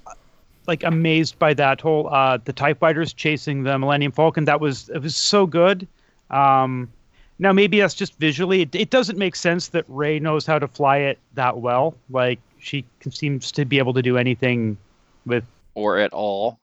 [0.68, 4.46] like amazed by that whole uh, the Tie Fighters chasing the Millennium Falcon.
[4.46, 5.88] That was it was so good.
[6.30, 6.92] Um,
[7.40, 8.62] Now maybe that's just visually.
[8.62, 11.96] It, it doesn't make sense that Rey knows how to fly it that well.
[12.10, 14.78] Like she seems to be able to do anything
[15.26, 15.44] with.
[15.76, 16.60] Or at all.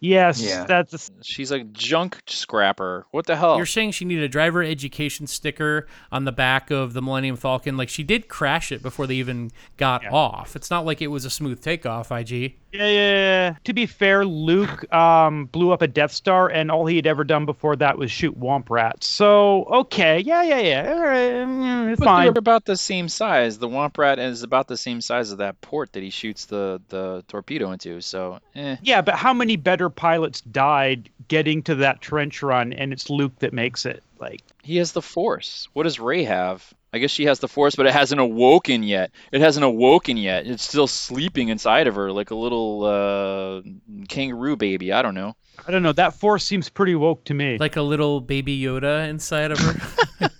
[0.00, 0.64] Yes, Yeah.
[0.64, 3.04] that's She's a junk scrapper.
[3.10, 3.56] What the hell?
[3.56, 7.76] You're saying she needed a driver education sticker on the back of the Millennium Falcon.
[7.76, 10.54] Like she did crash it before they even got off.
[10.54, 12.54] It's not like it was a smooth takeoff, IG.
[12.72, 13.54] Yeah, yeah, yeah.
[13.64, 17.24] To be fair, Luke um, blew up a Death Star, and all he had ever
[17.24, 19.06] done before that was shoot Womp Rats.
[19.06, 20.92] So, okay, yeah, yeah, yeah.
[20.92, 22.24] All right, mm, But fine.
[22.26, 23.58] they're about the same size.
[23.58, 26.80] The Womp Rat is about the same size as that port that he shoots the,
[26.88, 28.00] the torpedo into.
[28.00, 28.76] So, eh.
[28.82, 33.38] Yeah, but how many better pilots died getting to that trench run, and it's Luke
[33.38, 34.02] that makes it?
[34.20, 35.68] Like, He has the Force.
[35.72, 36.74] What does Rey have?
[36.92, 39.10] I guess she has the Force, but it hasn't awoken yet.
[39.30, 40.46] It hasn't awoken yet.
[40.46, 43.62] It's still sleeping inside of her like a little uh,
[44.08, 44.92] kangaroo baby.
[44.92, 45.36] I don't know.
[45.66, 45.92] I don't know.
[45.92, 47.58] That force seems pretty woke to me.
[47.58, 50.30] Like a little baby Yoda inside of her.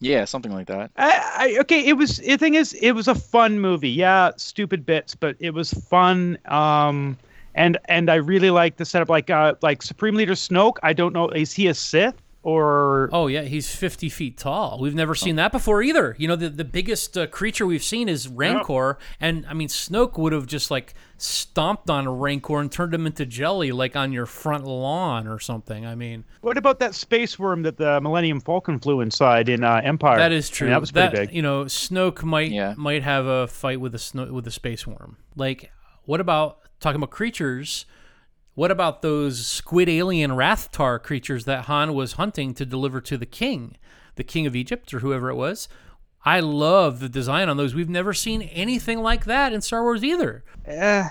[0.00, 0.90] Yeah, something like that.
[0.96, 1.86] I, I okay.
[1.86, 3.90] It was the thing is, it was a fun movie.
[3.90, 6.38] Yeah, stupid bits, but it was fun.
[6.46, 7.18] Um,
[7.54, 9.10] and and I really like the setup.
[9.10, 10.78] Like uh, like Supreme Leader Snoke.
[10.82, 13.08] I don't know, is he a Sith or?
[13.12, 14.78] oh yeah, he's 50 feet tall.
[14.80, 16.14] We've never seen that before either.
[16.18, 20.18] You know, the the biggest uh, creature we've seen is Rancor, and I mean Snoke
[20.18, 24.10] would have just like stomped on a Rancor and turned him into jelly, like on
[24.12, 25.84] your front lawn or something.
[25.84, 29.80] I mean, What about that space worm that the Millennium Falcon flew inside in uh,
[29.84, 30.18] Empire?
[30.18, 30.66] that is I true.
[30.68, 31.32] mean, that was pretty big.
[31.34, 32.74] You know, Snoke might Yeah.
[32.76, 35.16] might have a fight with a sno- with a space worm.
[35.36, 35.70] Like,
[36.06, 37.84] what about talking about creatures?
[38.60, 43.24] What about those squid alien Rathtar creatures that Han was hunting to deliver to the
[43.24, 43.78] king,
[44.16, 45.66] the king of Egypt or whoever it was?
[46.26, 47.74] I love the design on those.
[47.74, 50.44] We've never seen anything like that in Star Wars either.
[50.66, 51.08] Eh,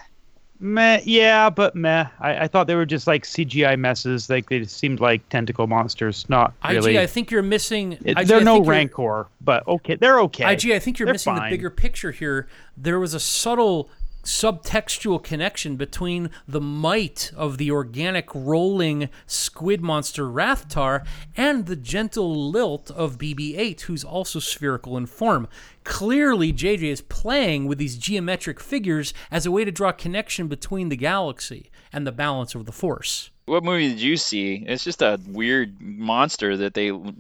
[0.60, 2.06] meh, yeah, but meh.
[2.20, 4.30] I, I thought they were just like CGI messes.
[4.30, 6.30] Like they seemed like tentacle monsters.
[6.30, 6.98] Not really.
[6.98, 7.94] IG, I think you're missing.
[8.06, 10.54] It- IG, they're I no Rancor, but okay, they're okay.
[10.54, 11.50] IG, I think you're They're missing fine.
[11.50, 12.48] the bigger picture here.
[12.78, 13.90] There was a subtle
[14.24, 21.06] subtextual connection between the might of the organic rolling squid monster Rathtar
[21.36, 25.48] and the gentle lilt of BB-8, who's also spherical in form.
[25.84, 30.90] Clearly, JJ is playing with these geometric figures as a way to draw connection between
[30.90, 33.32] the galaxy and the balance of the Force.
[33.50, 34.64] What movie did you see?
[34.68, 37.14] It's just a weird monster that they, you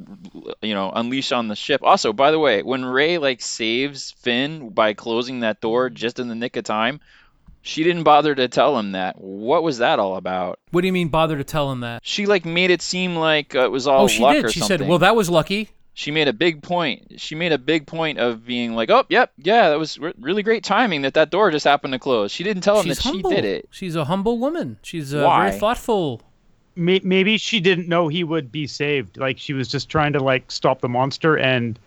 [0.61, 1.81] know, unleash on the ship.
[1.83, 6.27] Also, by the way, when Rey like saves Finn by closing that door just in
[6.27, 6.99] the nick of time,
[7.61, 9.19] she didn't bother to tell him that.
[9.19, 10.59] What was that all about?
[10.71, 12.01] What do you mean bother to tell him that?
[12.05, 14.51] She like made it seem like uh, it was all oh, she luck did.
[14.51, 14.79] She something.
[14.79, 17.19] said, "Well, that was lucky." She made a big point.
[17.19, 20.43] She made a big point of being like, "Oh, yep, yeah, that was re- really
[20.43, 23.03] great timing that that door just happened to close." She didn't tell him She's that
[23.03, 23.31] humble.
[23.31, 23.67] she did it.
[23.71, 24.77] She's a humble woman.
[24.81, 25.49] She's uh, Why?
[25.49, 26.21] very thoughtful.
[26.77, 29.17] May- Maybe she didn't know he would be saved.
[29.17, 31.77] Like she was just trying to like stop the monster, and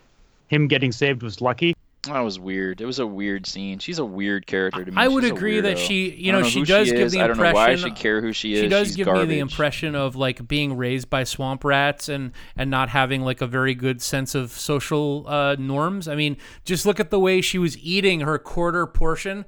[0.48, 1.74] him getting saved was lucky.
[2.08, 2.80] That was weird.
[2.80, 3.78] It was a weird scene.
[3.78, 4.96] She's a weird character to me.
[4.96, 7.22] I would She's agree that she, you know, she does she give the impression.
[7.22, 8.60] I don't know why I should care who she is.
[8.62, 9.28] She does She's give garbage.
[9.28, 13.40] me the impression of like being raised by swamp rats and and not having like
[13.40, 16.08] a very good sense of social uh, norms.
[16.08, 19.44] I mean, just look at the way she was eating her quarter portion.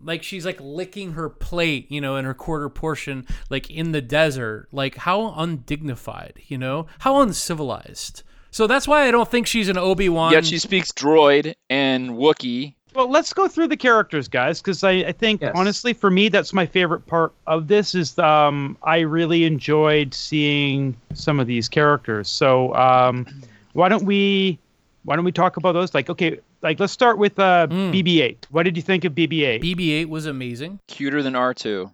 [0.00, 4.02] Like she's like licking her plate, you know, in her quarter portion, like in the
[4.02, 4.68] desert.
[4.70, 8.22] Like how undignified, you know, how uncivilized.
[8.56, 10.32] So that's why I don't think she's an Obi Wan.
[10.32, 12.72] Yet she speaks droid and Wookiee.
[12.94, 15.52] Well, let's go through the characters, guys, because I, I think Yes.
[15.54, 17.94] honestly, for me, that's my favorite part of this.
[17.94, 22.30] Is um, I really enjoyed seeing some of these characters.
[22.30, 23.26] So um,
[23.74, 24.58] why don't we
[25.04, 25.92] why don't we talk about those?
[25.92, 28.46] Like, okay, like let's start with uh, BB-8.
[28.48, 29.62] What did you think of BB-8?
[29.62, 30.80] BB-8 was amazing.
[30.86, 31.92] Cuter than R2.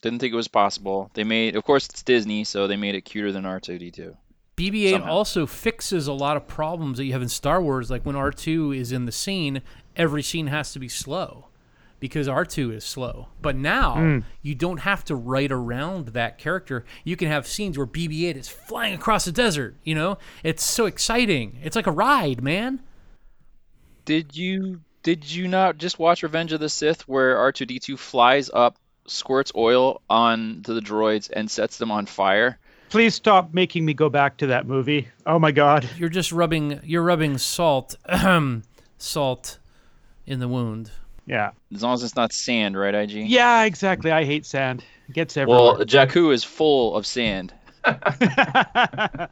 [0.00, 1.10] Didn't think it was possible.
[1.12, 4.16] They made, of course, it's Disney, so they made it cuter than R2D2.
[4.58, 5.10] BB-8 Somehow.
[5.10, 7.90] also fixes a lot of problems that you have in Star Wars.
[7.90, 9.62] Like when R2 is in the scene,
[9.96, 11.46] every scene has to be slow
[12.00, 13.28] because R2 is slow.
[13.40, 14.18] But now hmm.
[14.42, 16.84] you don't have to write around that character.
[17.04, 19.76] You can have scenes where BB-8 is flying across the desert.
[19.84, 21.58] You know, it's so exciting.
[21.62, 22.82] It's like a ride, man.
[24.04, 28.76] Did you did you not just watch Revenge of the Sith where R2D2 flies up,
[29.06, 32.58] squirts oil onto the droids and sets them on fire?
[32.88, 35.08] Please stop making me go back to that movie.
[35.26, 35.88] Oh my god.
[35.96, 36.80] You're just rubbing.
[36.84, 37.96] You're rubbing salt,
[38.98, 39.58] salt,
[40.26, 40.90] in the wound.
[41.26, 41.50] Yeah.
[41.74, 43.28] As long as it's not sand, right, IG?
[43.28, 44.10] Yeah, exactly.
[44.10, 44.82] I hate sand.
[45.08, 45.62] It gets everywhere.
[45.62, 47.52] Well, Jakku is full of sand.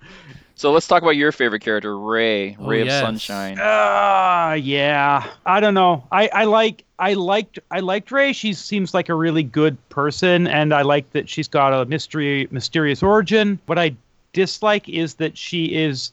[0.56, 2.56] So let's talk about your favorite character, Rey.
[2.58, 2.90] Oh, Ray of.
[2.90, 3.58] Sunshine.
[3.60, 5.30] Ah, yeah.
[5.44, 6.02] I don't know.
[6.10, 8.32] I, I like I liked I liked Rey.
[8.32, 12.48] She seems like a really good person, and I like that she's got a mystery
[12.50, 13.58] mysterious origin.
[13.66, 13.94] What I
[14.32, 16.10] dislike is that she is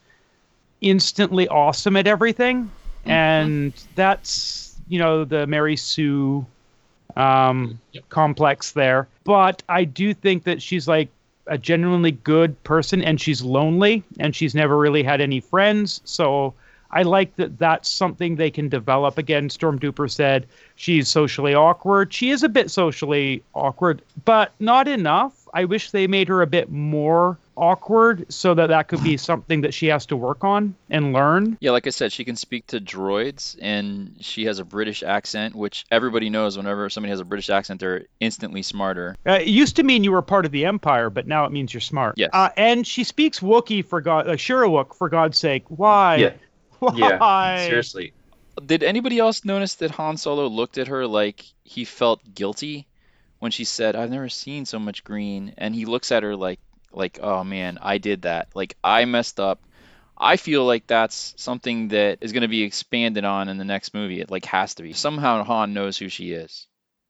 [0.82, 2.70] instantly awesome at everything,
[3.06, 6.46] and that's you know the Mary Sue
[7.16, 7.80] um,
[8.10, 9.08] complex there.
[9.24, 11.08] But I do think that she's like
[11.48, 16.02] a genuinely good person, and she's lonely, and she's never really had any friends.
[16.06, 16.54] So
[16.92, 19.18] I like that that's something they can develop.
[19.18, 22.14] Again, Stormtrooper said she's socially awkward.
[22.14, 25.48] She is a bit socially awkward, but not enough.
[25.54, 29.62] I wish they made her a bit more awkward so that that could be something
[29.62, 31.58] that she has to work on and learn.
[31.60, 35.56] Yeah, like I said, she can speak to droids, and she has a British accent,
[35.56, 36.58] which everybody knows.
[36.58, 39.16] Whenever somebody has a British accent, they're instantly smarter.
[39.26, 41.74] Uh, it used to mean you were part of the Empire, but now it means
[41.74, 42.16] you're smart.
[42.18, 42.30] Yes.
[42.34, 45.64] Uh, and she speaks Wookiee for God, uh, Shyriiwook for God's sake.
[45.68, 46.16] Why?
[46.18, 46.34] Yeah.
[46.80, 47.58] Why?
[47.60, 48.14] Yeah, seriously.
[48.66, 52.88] Did anybody else notice that Han Solo looked at her like he felt guilty
[53.40, 56.60] when she said, "I've never seen so much green," and he looks at her like,
[56.94, 58.50] like, "Oh man, I did that.
[58.56, 59.62] Like I messed up."
[60.18, 63.94] I feel like that's something that is going to be expanded on in the next
[63.94, 64.22] movie.
[64.22, 64.94] It like has to be.
[64.94, 66.68] Somehow Han knows who she is.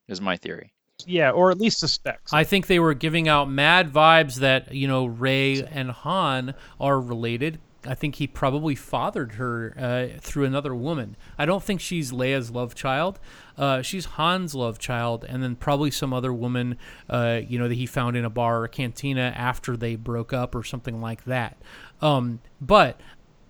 [0.07, 0.73] Is my theory.
[1.05, 2.33] Yeah, or at least suspects.
[2.33, 6.99] I think they were giving out mad vibes that you know Rey and Han are
[6.99, 7.59] related.
[7.85, 11.15] I think he probably fathered her uh, through another woman.
[11.37, 13.19] I don't think she's Leia's love child.
[13.57, 16.77] Uh, she's Han's love child, and then probably some other woman,
[17.09, 20.33] uh, you know, that he found in a bar or a cantina after they broke
[20.33, 21.57] up or something like that.
[22.01, 22.99] Um, but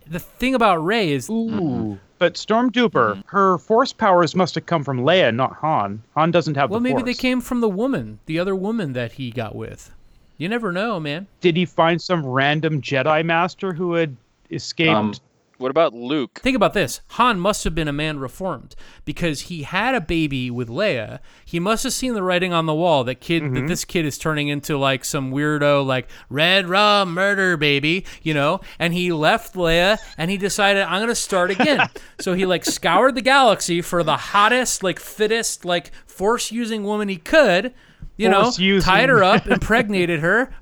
[0.07, 1.99] the thing about Rey is, Ooh.
[2.19, 6.03] But Stormtrooper, her force powers must have come from Leia, not Han.
[6.15, 7.05] Han doesn't have well, the maybe force.
[7.05, 9.91] they came from the woman, the other woman that he got with.
[10.37, 11.27] You never know, man.
[11.41, 14.15] Did he find some random Jedi master who had
[14.55, 14.91] escaped?
[14.91, 15.13] Um,
[15.59, 16.41] What about Luke?
[16.43, 16.99] Think about this.
[17.09, 21.19] Han must have been a man reformed because he had a baby with Leia.
[21.45, 24.17] He must have seen the writing on the wall that kid that this kid is
[24.17, 28.59] turning into like some weirdo like red rum murder baby, you know?
[28.79, 31.87] And he left Leia and he decided I'm going to start again.
[32.19, 37.07] so he like scoured the galaxy for the hottest, like fittest, like force using woman
[37.07, 37.73] he could,
[38.17, 38.87] you know, Force-using.
[38.91, 40.53] tied her up, impregnated her.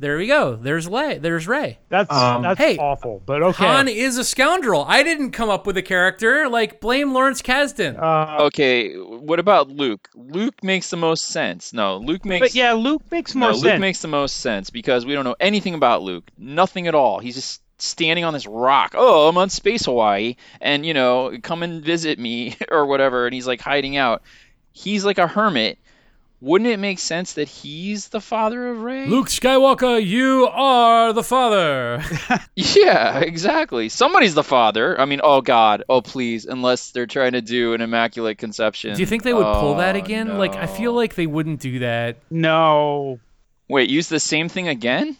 [0.00, 0.54] There we go.
[0.54, 1.18] There's Lay.
[1.18, 1.78] There's Rey.
[1.88, 3.64] That's Um, that's hey, awful, but okay.
[3.66, 4.84] Han is a scoundrel.
[4.86, 6.48] I didn't come up with a character.
[6.48, 8.00] Like blame Lawrence Kasdan.
[8.00, 10.08] uh, Okay, what about Luke?
[10.14, 11.72] Luke makes the most sense.
[11.72, 13.80] No, Luke makes but yeah, Luke makes more no, Luke sense.
[13.80, 16.30] makes the most sense because we don't know anything about Luke.
[16.38, 17.18] Nothing at all.
[17.18, 18.94] He's just standing on this rock.
[18.96, 23.26] Oh, I'm on Space Hawaii, and you know, come and visit me or whatever.
[23.26, 24.22] And he's like hiding out.
[24.72, 25.78] He's like a hermit.
[26.40, 29.06] Wouldn't it make sense that he's the father of Rey?
[29.06, 32.02] Luke Skywalker, you are the father.
[32.54, 33.88] Yeah, exactly.
[33.88, 35.00] Somebody's the father.
[35.00, 38.94] I mean, oh God, oh please, unless they're trying to do an immaculate conception.
[38.94, 40.38] Do you think they would pull that Oh, again?
[40.38, 42.16] Like I feel like they wouldn't do that.
[42.30, 43.20] no,
[43.68, 45.14] Wait, use the same thing again?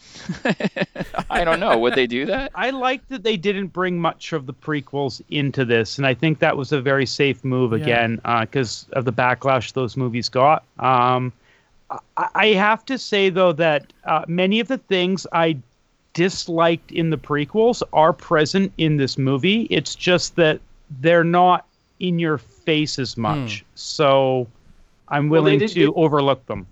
[1.31, 1.77] I don't know.
[1.79, 2.51] Would they do that?
[2.55, 6.39] I like that they didn't bring much of the prequels into this, and I think
[6.39, 7.79] that was a very safe move Yeah.
[7.85, 10.65] again because of the backlash those movies got.
[10.79, 11.31] Um,
[11.91, 15.59] I, I have to say though that uh, many of the things I
[16.15, 19.67] disliked in the prequels are present in this movie.
[19.71, 20.61] It's just that
[21.01, 21.67] they're not
[22.01, 24.47] in your face as much, so
[25.09, 26.67] I'm willing did- to they- overlook them.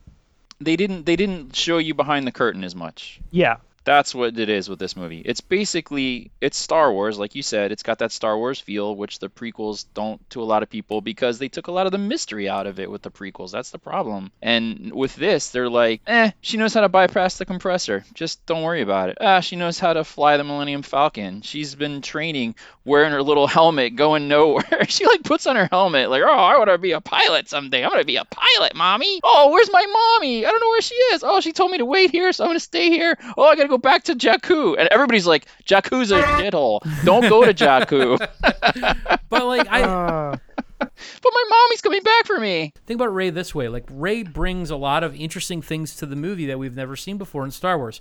[0.60, 1.06] They didn't.
[1.06, 3.20] They didn't show you behind the curtain as much.
[3.30, 5.22] Yeah, That's what it is with this movie.
[5.24, 7.70] It's basically it's Star Wars, like you said.
[7.70, 11.00] It's got that Star Wars feel, which the prequels don't to a lot of people
[11.00, 13.52] because they took a lot of the mystery out of it with the prequels.
[13.52, 14.32] That's the problem.
[14.42, 18.04] And with this, they're like, eh, she knows how to bypass the compressor.
[18.12, 19.18] Just don't worry about it.
[19.20, 21.42] Ah, she knows how to fly the Millennium Falcon.
[21.42, 24.84] She's been training, wearing her little helmet, going nowhere.
[24.88, 27.84] she like puts on her helmet, like, oh, I want to be a pilot someday.
[27.84, 29.20] I'm gonna be a pilot, mommy.
[29.22, 30.44] Oh, where's my mommy?
[30.44, 31.22] I don't know where she is.
[31.22, 33.16] Oh, she told me to wait here, so I'm gonna stay here.
[33.36, 34.76] Oh, I gotta go back to Jakku.
[34.78, 36.80] And everybody's like, Jakku's a shithole.
[37.04, 38.18] Don't go to Jakku.
[39.28, 40.36] But like I uh,
[40.78, 40.90] but
[41.24, 42.72] my mommy's coming back for me.
[42.86, 43.68] think about Rey this way.
[43.68, 47.18] Like Rey brings a lot of interesting things to the movie that we've never seen
[47.18, 48.00] before in Star Wars.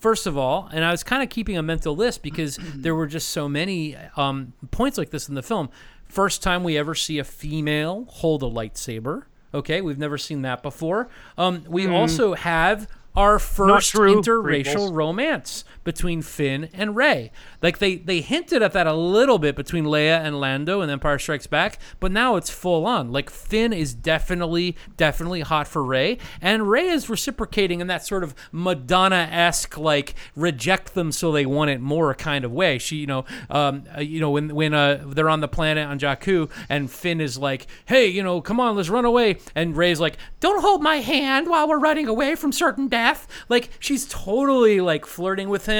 [0.00, 3.06] First of all, and I was kind of keeping a mental list because there were
[3.06, 5.68] just so many um, points like this in the film.
[6.08, 9.24] First time we ever see a female hold a lightsaber.
[9.54, 11.08] Okay, we've never seen that before.
[11.36, 17.30] Um, we also have our first interracial romance between Finn and Rey.
[17.60, 21.18] Like they they hinted at that a little bit between Leia and Lando in Empire
[21.18, 23.12] Strikes Back, but now it's full on.
[23.12, 28.24] Like Finn is definitely definitely hot for Rey, and Rey is reciprocating in that sort
[28.24, 32.78] of Madonna esque like reject them so they want it more kind of way.
[32.78, 35.98] She you know um uh, you know when when uh they're on the planet on
[35.98, 40.00] Jakku and Finn is like hey you know come on let's run away and Rey's
[40.00, 43.26] like don't hold my hand while we're running away from certain death.
[43.48, 45.71] Like she's totally like flirting with him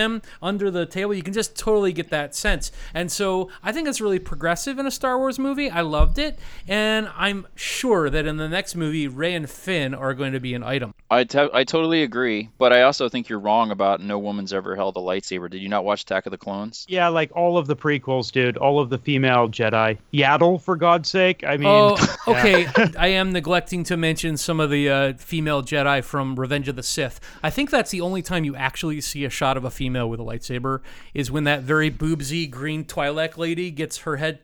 [0.43, 1.15] under the table.
[1.15, 2.73] You can just totally get that sense.
[2.95, 5.71] And so I think it's really progressive in a Star Wars movie.
[5.71, 6.39] I loved it,
[6.69, 10.55] and I'm sure that in the next movie, Rey and Finn are going to be
[10.55, 10.95] an item.
[11.11, 14.75] I, te- I totally agree, but I also think you're wrong about no woman's ever
[14.77, 15.51] held a lightsaber.
[15.51, 16.87] Did you not watch Attack of the Clones?
[16.89, 18.57] Yeah, like all of the prequels, dude.
[18.57, 19.99] All of the female Jedi.
[20.13, 21.45] Yaddle, for God's sake.
[21.45, 22.33] I mean, Oh, yeah.
[22.39, 22.67] okay.
[22.99, 26.83] I am neglecting to mention some of the uh, female Jedi from Revenge of the
[26.83, 27.21] Sith.
[27.43, 30.21] I think that's the only time you actually see a shot of a female with
[30.21, 30.81] a lightsaber
[31.15, 34.41] is when that very boobsy green Twi'lek lady gets her head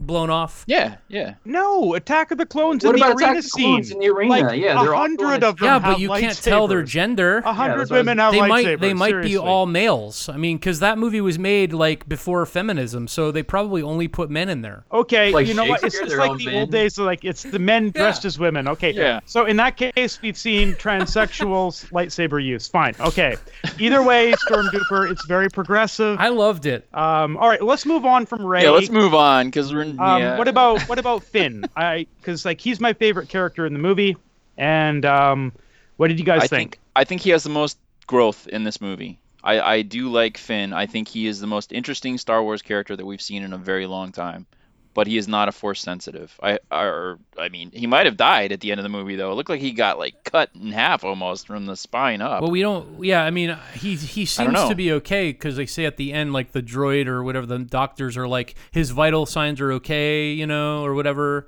[0.00, 0.64] blown off.
[0.66, 1.34] Yeah, yeah.
[1.44, 3.92] No, Attack of the Clones What in the about Attack arena of the scene.
[3.92, 4.30] in the arena?
[4.30, 6.82] Like, Yeah, they're a hundred doing of them Yeah, have but you can't tell their
[6.82, 7.38] gender.
[7.44, 8.48] A hundred that's what I was- women have They lightsabers.
[8.48, 10.28] might they might be all males.
[10.28, 14.30] I mean, because that movie was made like before feminism, so they probably only put
[14.30, 14.84] men in there.
[14.92, 15.82] Okay, Like you know what?
[15.84, 16.54] It's just like the men.
[16.54, 16.94] old days.
[16.94, 18.66] So like it's the men dressed as women.
[18.68, 18.90] Okay.
[18.92, 19.20] Yeah.
[19.26, 22.68] So in that case, we've seen transsexuals lightsaber use.
[22.68, 22.94] Fine.
[23.00, 23.36] Okay.
[23.78, 25.10] Either way, Stormtrooper.
[25.10, 26.18] It's very progressive.
[26.18, 26.86] I loved it.
[26.94, 27.36] Um.
[27.36, 27.62] All right.
[27.62, 28.62] Let's move on from Rey.
[28.62, 29.89] Yeah, let's move on because we're.
[29.98, 30.38] Um, yeah.
[30.38, 31.64] What about what about Finn?
[31.76, 34.16] I because like he's my favorite character in the movie.
[34.56, 35.52] And um,
[35.96, 36.72] what did you guys I think?
[36.72, 39.18] think I think he has the most growth in this movie.
[39.42, 40.72] I, I do like Finn.
[40.72, 43.58] I think he is the most interesting Star Wars character that we've seen in a
[43.58, 44.46] very long time.
[44.92, 46.36] But he is not a force sensitive.
[46.42, 49.30] I or I mean, he might have died at the end of the movie though.
[49.30, 52.42] It looked like he got like cut in half almost from the spine up.
[52.42, 53.04] Well, we don't.
[53.04, 56.32] Yeah, I mean, he he seems to be okay because they say at the end,
[56.32, 60.46] like the droid or whatever, the doctors are like his vital signs are okay, you
[60.46, 61.46] know, or whatever.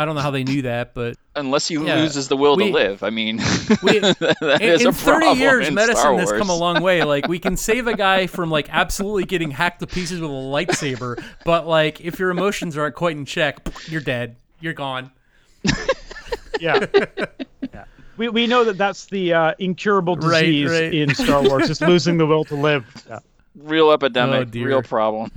[0.00, 1.96] I don't know how they knew that, but Unless he Yeah.
[1.96, 3.02] loses the will We- to live.
[3.02, 3.36] I mean,
[3.82, 6.82] we, that in, is in a 30 problem years, in medicine has come a long
[6.82, 7.04] way.
[7.04, 10.32] Like we can save a guy from like absolutely getting hacked to pieces with a
[10.32, 14.36] lightsaber, but like if your emotions aren't quite in check, you're dead.
[14.58, 15.10] You're gone.
[16.58, 16.86] yeah.
[17.74, 17.84] yeah.
[18.16, 20.94] We, we know that that's the uh, incurable disease right.
[20.94, 22.86] in Star Wars, just losing the will to live.
[23.06, 23.18] Yeah.
[23.54, 25.30] Real epidemic, Oh, real problem.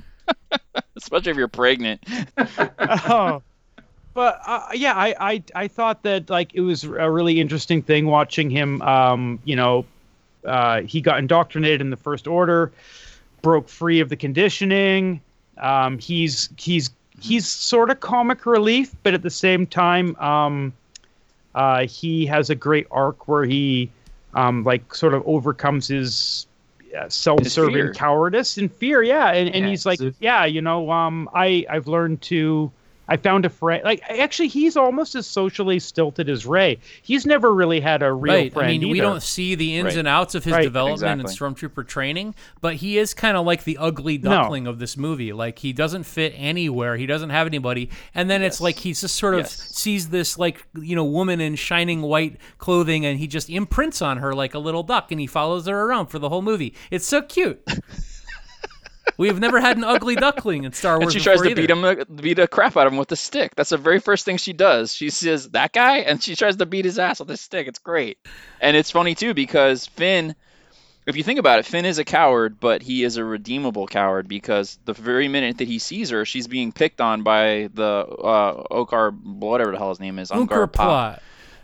[0.96, 2.02] Especially if you're pregnant.
[2.78, 3.42] oh.
[4.14, 8.06] But uh, yeah, I, I I thought that like it was a really interesting thing
[8.06, 8.80] watching him.
[8.82, 9.84] Um, you know,
[10.44, 12.70] uh, he got indoctrinated in the First Order,
[13.42, 15.20] broke free of the conditioning.
[15.58, 16.90] Um, he's he's
[17.20, 20.72] he's sort of comic relief, but at the same time, um,
[21.56, 23.90] uh, he has a great arc where he
[24.34, 26.46] um, like sort of overcomes his
[26.96, 29.02] uh, self-serving cowardice and fear.
[29.02, 32.70] Yeah, and, and Yeah, he's like, so- yeah, you know, um, I I've learned to.
[33.08, 33.82] I found a friend.
[33.84, 36.78] Like, actually, he's almost as socially stilted as Rey.
[37.02, 38.52] He's never really had a real right.
[38.52, 39.96] friend I mean, we don't see the ins Right.
[39.98, 41.50] and outs of his Right, development exactly.
[41.50, 44.30] and stormtrooper training, but he is kind of like the ugly No.
[44.30, 45.32] duckling of this movie.
[45.32, 46.96] Like he doesn't fit anywhere.
[46.96, 49.52] He doesn't have anybody, and then it's like he's just sort of Yes.
[49.52, 54.16] sees this like you know woman in shining white clothing, and he just imprints on
[54.18, 56.74] her like a little duck, and he follows her around for the whole movie.
[56.90, 57.60] It's so cute.
[59.16, 61.14] We've never had an ugly duckling in Star Wars.
[61.14, 63.54] And she tries to beat him, beat the crap out of him with a stick.
[63.54, 64.94] That's the very first thing she does.
[64.94, 67.66] She says that guy, and she tries to beat his ass with a stick.
[67.68, 68.18] It's great,
[68.60, 70.34] and it's funny too because Finn,
[71.06, 74.26] if you think about it, Finn is a coward, but he is a redeemable coward
[74.26, 78.64] because the very minute that he sees her, she's being picked on by the uh,
[78.70, 81.22] Okar, whatever the hell his name is, Unkar Plutt.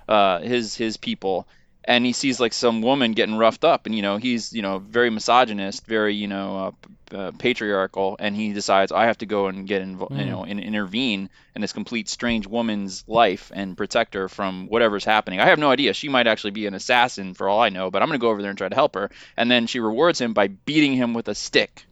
[0.09, 1.49] uh, his his people,
[1.85, 4.79] and he sees like some woman getting roughed up, and you know he's you know
[4.79, 9.47] very misogynist, very you know uh, uh, patriarchal, and he decides I have to go
[9.47, 14.15] and get invo- you know and intervene in this complete strange woman's life and protect
[14.15, 15.41] her from whatever's happening.
[15.41, 15.95] I have no idea.
[15.95, 18.43] She might actually be an assassin for all I know, but I'm gonna go over
[18.43, 19.11] there and try to help her.
[19.37, 21.85] And then she rewards him by beating him with a stick.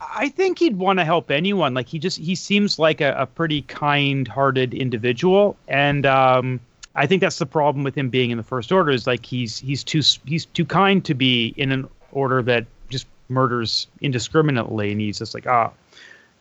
[0.00, 1.74] I think he'd want to help anyone.
[1.74, 6.60] Like he just he seems like a, a pretty kind-hearted individual, and um,
[6.94, 9.58] I think that's the problem with him being in the First Order is like he's
[9.58, 12.66] he's too he's too kind to be in an order that
[13.28, 15.72] murders indiscriminately, and he's just like ah,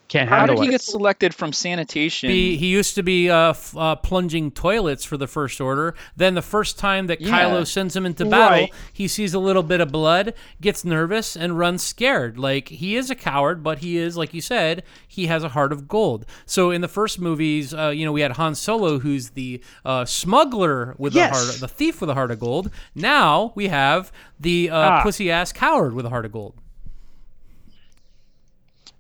[0.08, 0.72] can't How handle did he it.
[0.74, 2.30] get selected from sanitation?
[2.30, 5.96] Be, he used to be uh, f- uh, plunging toilets for the First Order.
[6.16, 7.32] Then the first time that Yeah.
[7.32, 8.74] Kylo sends him into battle, Right.
[8.94, 12.38] he sees a little bit of blood, gets nervous, and runs scared.
[12.38, 15.72] Like he is a coward, but he is, like you said, he has a heart
[15.74, 16.28] of gold.
[16.46, 20.06] So in the first movies, uh, you know, we had Han Solo, who's the uh,
[20.06, 21.32] smuggler with Yes.
[21.32, 22.70] a heart, the thief with a heart of gold.
[22.94, 25.02] Now we have the uh, Ah.
[25.02, 26.54] pussy ass coward with a heart of gold.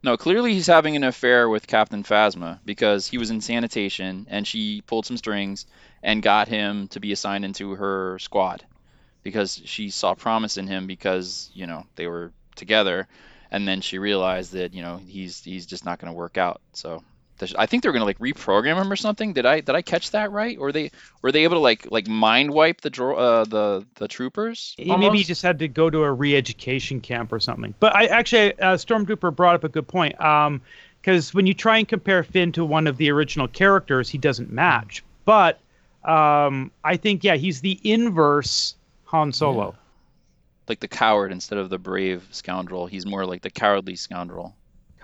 [0.05, 4.45] No, clearly he's having an affair with Captain Phasma because he was in sanitation and
[4.45, 5.65] she pulled some strings
[6.03, 8.63] and got him to be assigned into her squad
[9.23, 13.07] because she saw promise in him because, you know, they were together
[13.49, 16.61] and then she realized that, you know, he's he's just not going to work out.
[16.73, 17.03] So
[17.57, 19.33] I think they're gonna like reprogram him or something.
[19.33, 20.57] Did I did I catch that right?
[20.57, 24.07] Or they were they able to like like mind wipe the dro- uh, the the
[24.07, 24.73] troopers?
[24.77, 27.73] He- Maybe he just had to go to a re-education camp or something.
[27.79, 30.19] But I actually, uh, Stormtrooper brought up a good point.
[30.21, 30.61] Um,
[31.01, 34.51] because when you try and compare Finn to one of the original characters, he doesn't
[34.51, 35.03] match.
[35.25, 35.59] But
[36.03, 38.75] um, I think yeah, he's the inverse
[39.05, 39.75] Han Solo.
[40.67, 42.87] like the coward instead of the brave scoundrel.
[42.87, 44.55] He's more like the cowardly scoundrel.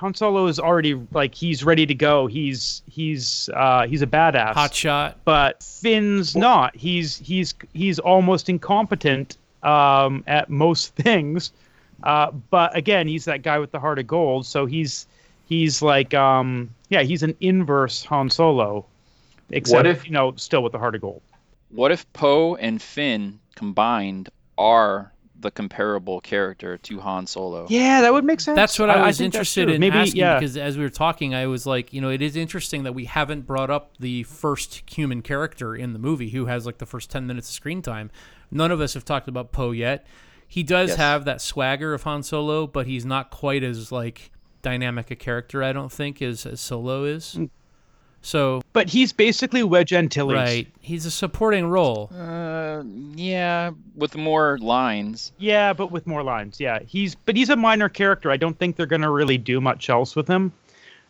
[0.02, 2.28] Han Solo is already like he's ready to go.
[2.28, 4.54] He's he's uh, he's a badass.
[4.54, 5.18] Hot shot.
[5.24, 6.76] but Finn's not.
[6.76, 11.52] He's he's he's almost incompetent um, at most things.
[12.04, 14.46] Uh, but again, he's that guy with the heart of gold.
[14.46, 15.06] So he's
[15.48, 18.86] he's like um, yeah, he's an inverse Han Solo,
[19.52, 21.22] except if- you know still with the heart of gold.
[21.70, 25.11] What if Poe and Finn combined are
[25.42, 27.66] the comparable character to Han Solo?
[27.70, 28.56] Yeah, that would make sense.
[28.56, 30.40] That's what I, was think interested in Maybe asking yeah.
[30.40, 33.06] because as we were talking, I was like, you know, it is interesting that we
[33.06, 37.10] haven't brought up the first human character in the movie who has like the first
[37.10, 38.12] ten minutes of screen time.
[38.52, 40.06] None of us have talked about Poe yet.
[40.48, 40.98] He does Yes.
[40.98, 44.32] have that swagger of Han Solo, but he's not quite as like
[44.62, 45.64] dynamic a character.
[45.64, 47.36] I don't think as, as Solo is.
[47.40, 47.50] Mm,
[48.24, 50.36] So but he's basically Wedge Antilles.
[50.36, 52.12] right, he's a supporting role.
[52.16, 52.84] Uh,
[53.16, 55.32] yeah, with more lines.
[55.40, 56.60] Yeah, but with more lines.
[56.60, 58.30] Yeah, he's but he's a minor character.
[58.30, 60.52] I don't think they're gonna really do much else with him.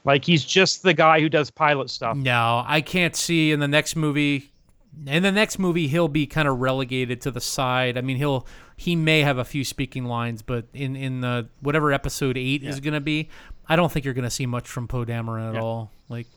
[0.06, 2.16] Like he's just the guy who does pilot stuff.
[2.18, 4.50] No, I can't see in the next movie.
[5.08, 7.98] In the next movie, he'll be kind of relegated to the side.
[7.98, 8.46] I mean, he'll
[8.78, 12.80] he may have a few speaking lines, but in in the whatever episode eight is
[12.80, 13.30] going to be,
[13.68, 15.62] I don't think you're going to see much from Poe Dameron at Yeah.
[15.62, 15.92] all.
[16.10, 16.28] Like,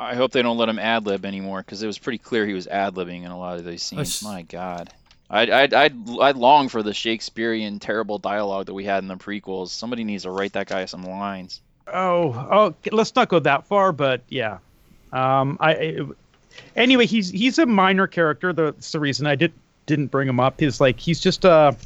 [0.00, 2.54] I hope they don't let him ad lib anymore because it was pretty clear he
[2.54, 4.22] was ad libbing in a lot of these scenes.
[4.22, 4.90] My God.
[5.30, 9.16] I'd, I'd, I'd, I'd long for the Shakespearean terrible dialogue that we had in the
[9.16, 9.68] prequels.
[9.68, 11.60] Somebody needs to write that guy some lines.
[11.92, 14.58] Oh, oh, let's not go that far, but yeah.
[15.12, 15.98] Um, I, I
[16.76, 18.52] anyway, he's he's a minor character.
[18.52, 19.52] That's the reason I did
[19.86, 20.60] didn't bring him up.
[20.62, 21.76] Is like he's just a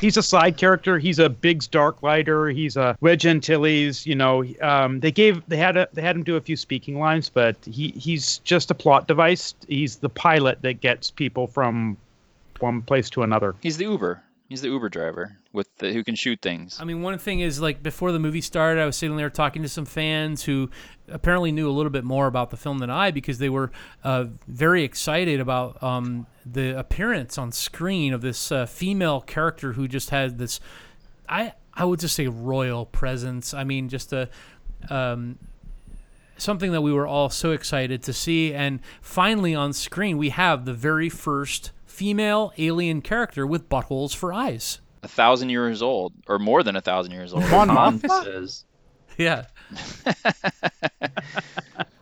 [0.00, 0.98] he's a side character.
[0.98, 2.52] He's a Biggs Darklighter.
[2.54, 4.06] He's a Wedge Antilles.
[4.06, 6.98] You know, um, they gave they had a, they had him do a few speaking
[6.98, 9.54] lines, but he he's just a plot device.
[9.68, 11.96] He's the pilot that gets people from
[12.58, 13.54] one place to another.
[13.60, 14.22] He's the Uber.
[14.50, 16.80] He's the Uber driver with the, who can shoot things.
[16.80, 19.62] I mean, one thing is like before the movie started, I was sitting there talking
[19.62, 20.70] to some fans who
[21.06, 23.70] apparently knew a little bit more about the film than I because they were
[24.02, 29.86] uh, very excited about um, the appearance on screen of this uh, female character who
[29.86, 30.58] just had this,
[31.28, 33.54] I I would just say royal presence.
[33.54, 34.28] I mean, just a.
[34.88, 35.38] Um,
[36.38, 40.64] something that we were all so excited to see and finally on screen we have
[40.64, 46.38] the very first female alien character with buttholes for eyes A thousand years old, or
[46.38, 47.42] more than a thousand years old.
[47.50, 48.24] Mon Han Mothma?
[48.24, 48.64] says.
[49.18, 49.44] Yeah.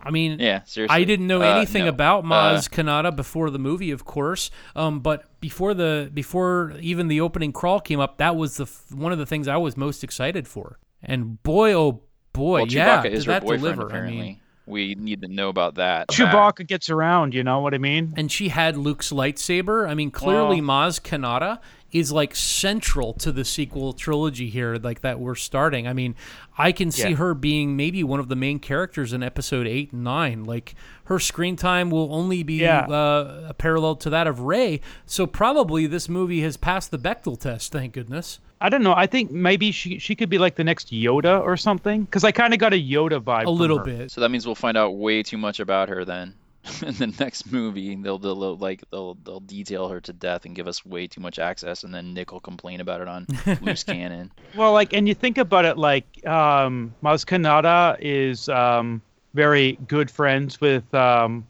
[0.00, 0.94] I mean, Yeah, seriously.
[0.94, 1.88] I didn't know Uh, anything no.
[1.90, 4.50] about Maz Uh, Kanata before the movie, of course.
[4.76, 8.84] Um, but before the before even the opening crawl came up, that was the f-
[8.92, 10.78] one of the things I was most excited for.
[11.02, 13.86] And boy, oh boy, well, yeah, Chewbacca did is her that boyfriend, deliver?
[13.86, 14.18] apparently.
[14.18, 16.08] I mean, we need to know about that.
[16.08, 17.34] Chewbacca gets around.
[17.34, 18.14] You know what I mean?
[18.16, 19.88] and she had Luke's lightsaber.
[19.88, 21.58] I mean, clearly Maz Kanata
[21.90, 25.86] is like central to the sequel trilogy here, like that we're starting.
[25.86, 26.14] I mean,
[26.58, 27.16] I can see Yeah.
[27.16, 30.44] her being maybe one of the main characters in episode eight and nine.
[30.44, 30.74] Like
[31.04, 32.80] her screen time will only be Yeah.
[32.80, 34.80] uh, a parallel to that of Rey.
[35.06, 37.72] So probably this movie has passed the Bechdel test.
[37.72, 38.38] Thank goodness.
[38.60, 38.92] I don't know.
[38.94, 42.02] I think maybe she she could be like the next Yoda or something.
[42.02, 43.42] Because I kind of got a Yoda vibe.
[43.42, 43.84] A from little her.
[43.84, 44.10] bit.
[44.10, 46.34] So that means we'll find out way too much about her then.
[46.82, 50.54] In the next movie, they'll, they'll they'll, like they'll they'll detail her to death and
[50.54, 53.26] give us way too much access, and then Nick will complain about it on
[53.62, 54.30] loose cannon.
[54.54, 59.00] Well, like, and you think about it, like, um, Maz Kanata is um,
[59.34, 61.46] very good friends with um,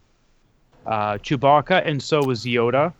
[0.86, 2.92] uh, Chewbacca, and so is Yoda.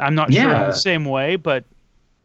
[0.00, 1.64] I'm not sure in the same way, but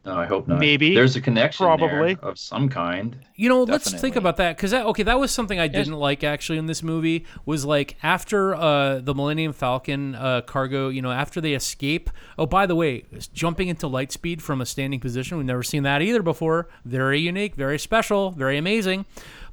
[0.04, 0.58] No, I hope not.
[0.58, 0.95] Maybe.
[0.95, 2.16] There's a connection Probably.
[2.16, 3.16] there of some kind.
[3.36, 6.24] You know, let's think about that because that okay, that was something I didn't like
[6.24, 7.26] actually in this movie.
[7.45, 12.10] Was like after uh, the Millennium Falcon uh, cargo, you know, after they escape.
[12.39, 15.84] Oh, by the way, jumping into light speed from a standing position, we've never seen
[15.84, 16.68] that either before.
[16.84, 19.06] Very unique, very special, very amazing.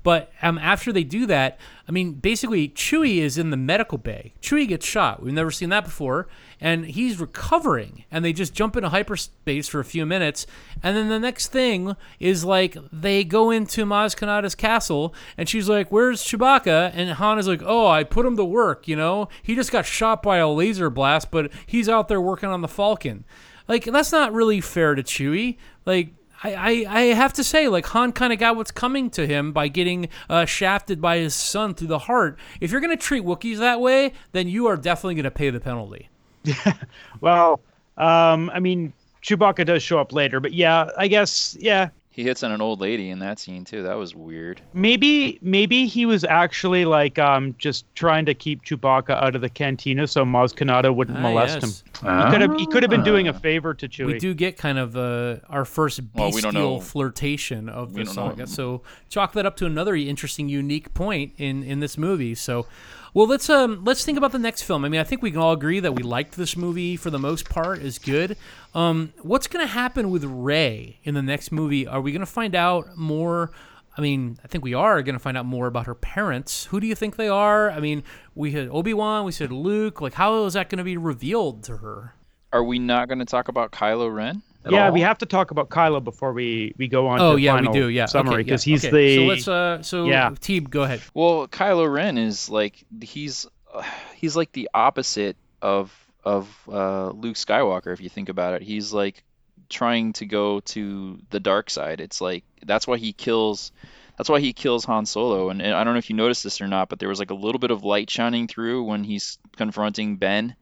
[0.03, 4.32] But um, after they do that, I mean, basically, Chewie is in the medical bay.
[4.40, 5.22] Chewie gets shot.
[5.22, 6.28] We've never seen that before,
[6.61, 8.04] and he's recovering.
[8.11, 10.46] And they just jump into hyperspace for a few minutes,
[10.82, 15.68] and then the next thing is like they go into Maz Kanata's castle, and she's
[15.68, 18.88] like, "Where's Chewbacca?" And Han is like, "Oh, I put him to work.
[18.88, 22.48] You know, he just got shot by a laser blast, but he's out there working
[22.48, 23.24] on the Falcon."
[23.68, 25.59] Like that's not really fair to Chewie.
[25.84, 29.26] Like I, I, I have to say, like Han kind of got what's coming to
[29.26, 32.38] him by getting uh, shafted by his son through the heart.
[32.61, 36.09] If you're gonna treat Wookiees that way, then you are definitely gonna pay the penalty.
[37.20, 37.61] Well,
[37.97, 42.43] um, I mean, Chewbacca does show up later, but yeah, I guess yeah, He hits
[42.43, 43.82] on an old lady in that scene too.
[43.82, 44.61] That was weird.
[44.72, 49.49] maybe maybe he was actually like um just trying to keep Chewbacca out of the
[49.49, 51.82] cantina so Maz Kanata wouldn't Ah, molest yes.
[51.82, 52.24] him.
[52.24, 54.07] He could have he could have been doing a favor to Chewie.
[54.07, 56.80] We do get kind of uh, our first Well, we don't bestial know.
[56.80, 58.28] flirtation of the don't know.
[58.30, 58.47] saga.
[58.47, 62.34] So chalk that up to another interesting, unique point in in this movie.
[62.36, 62.66] So,
[63.14, 64.84] well, let's um let's think about the next film.
[64.84, 67.18] I mean, I think we can all agree that we liked this movie for the
[67.18, 67.78] most part.
[67.78, 68.36] is good.
[68.74, 71.86] Um, what's gonna happen with Rey in the next movie?
[71.86, 73.50] Are we gonna find out more?
[73.96, 76.66] I mean, I think we are going to find out more about her parents.
[76.66, 77.68] Who do you think they are?
[77.68, 80.00] I mean, we had Obi Wan, we said Luke.
[80.00, 82.14] Like, how is that going to be revealed to her?
[82.52, 84.44] Are we not going to talk about Kylo Ren?
[84.64, 84.92] At yeah, all?
[84.92, 87.20] we have to talk about Kylo before we we go on.
[87.20, 87.88] Oh to yeah, final we do.
[87.88, 89.16] Yeah, summary okay, because yeah, he's okay.
[89.16, 90.30] the So let's uh, so Yeah.
[90.30, 91.00] Teeb, go ahead.
[91.14, 93.82] Well, Kylo Ren is like he's uh,
[94.14, 95.92] he's like the opposite of
[96.24, 98.62] of uh, Luke Skywalker if you think about it.
[98.62, 99.22] He's like
[99.68, 102.00] trying to go to the dark side.
[102.00, 103.72] It's like that's why he kills
[104.18, 105.48] that's why he kills Han Solo.
[105.48, 107.30] And, and I don't know if you noticed this or not, but there was like
[107.30, 110.56] a little bit of light shining through when he's confronting Ben.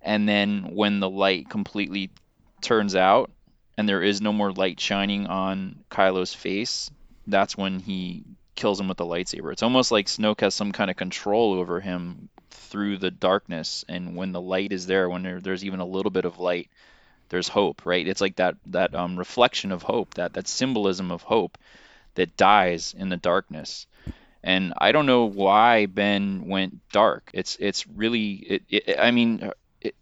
[0.00, 2.10] And then when the light completely
[2.64, 3.30] turns out
[3.76, 6.90] and there is no more light shining on Kylo's face,
[7.26, 9.52] that's when he kills him with the lightsaber.
[9.52, 14.16] It's almost like Snoke has some kind of control over him through the darkness, and
[14.16, 16.70] when the light is there, when there, there's even a little bit of light,
[17.28, 18.06] there's hope, right?
[18.06, 21.58] It's like that that um, reflection of hope, that that symbolism of hope
[22.14, 23.86] that dies in the darkness.
[24.42, 27.30] And I don't know why Ben went dark.
[27.32, 29.50] It's it's really it, it I mean,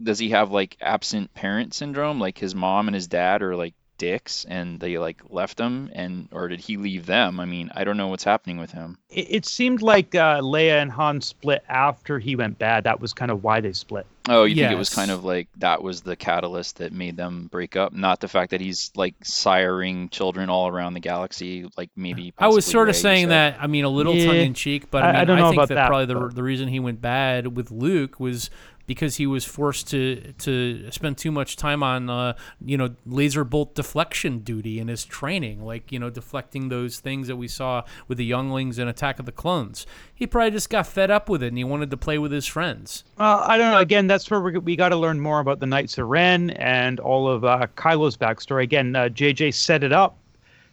[0.03, 2.21] does he have like absent parent syndrome?
[2.21, 6.29] Like his mom and his dad are like dicks and they like left him and
[6.33, 7.39] or did he leave them?
[7.39, 8.99] I mean, I don't know what's happening with him.
[9.11, 12.85] it, it seemed like uh, Leia and Han split after he went bad.
[12.85, 14.07] That was kind of why they split.
[14.29, 17.49] Oh, you think it was kind of like that was the catalyst that made them
[17.51, 21.91] break up, not the fact that he's like siring children all around the galaxy, like
[21.97, 22.33] maybe.
[22.39, 23.31] I was sort of Rey, you saying said.
[23.55, 23.57] that.
[23.61, 24.27] I mean, a little Yeah.
[24.27, 26.07] tongue in cheek, but I, I- mean, I don't know think about that, that, probably
[26.07, 28.49] the but- the reason he went bad with Luke was
[28.87, 33.45] because he was forced to to spend too much time on uh, you know laser
[33.45, 37.83] bolt deflection duty in his training, like you know deflecting those things that we saw
[38.09, 39.87] with the younglings in Attack of the Clones.
[40.15, 42.47] He probably just got fed up with it and he wanted to play with his
[42.47, 43.05] friends.
[43.19, 43.79] Well, I don't know.
[43.79, 47.01] Again, that's where we we got to learn more about the Knights of Ren and
[47.01, 48.63] all of uh, Kylo's backstory.
[48.63, 50.19] Again, uh, JJ set it up,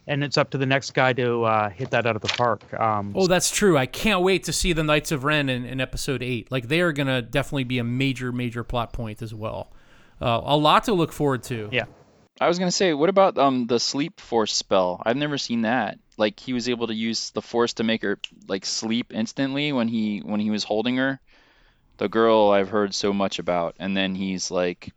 [0.07, 2.73] and it's up to the next guy to uh, hit that out of the park.
[2.73, 3.77] Um, Oh, that's true.
[3.77, 6.51] I can't wait to see the Knights of Ren in, in Episode Eight.
[6.51, 9.71] Like they are gonna definitely be a major major plot point as well.
[10.21, 11.69] Uh, a lot to look forward to.
[11.71, 11.85] Yeah.
[12.41, 15.01] I was gonna say, what about um the sleep force spell?
[15.05, 15.99] I've never seen that.
[16.17, 19.87] Like he was able to use the force to make her like sleep instantly when
[19.87, 21.19] he when he was holding her.
[21.97, 24.93] The girl I've heard so much about, and then he's like,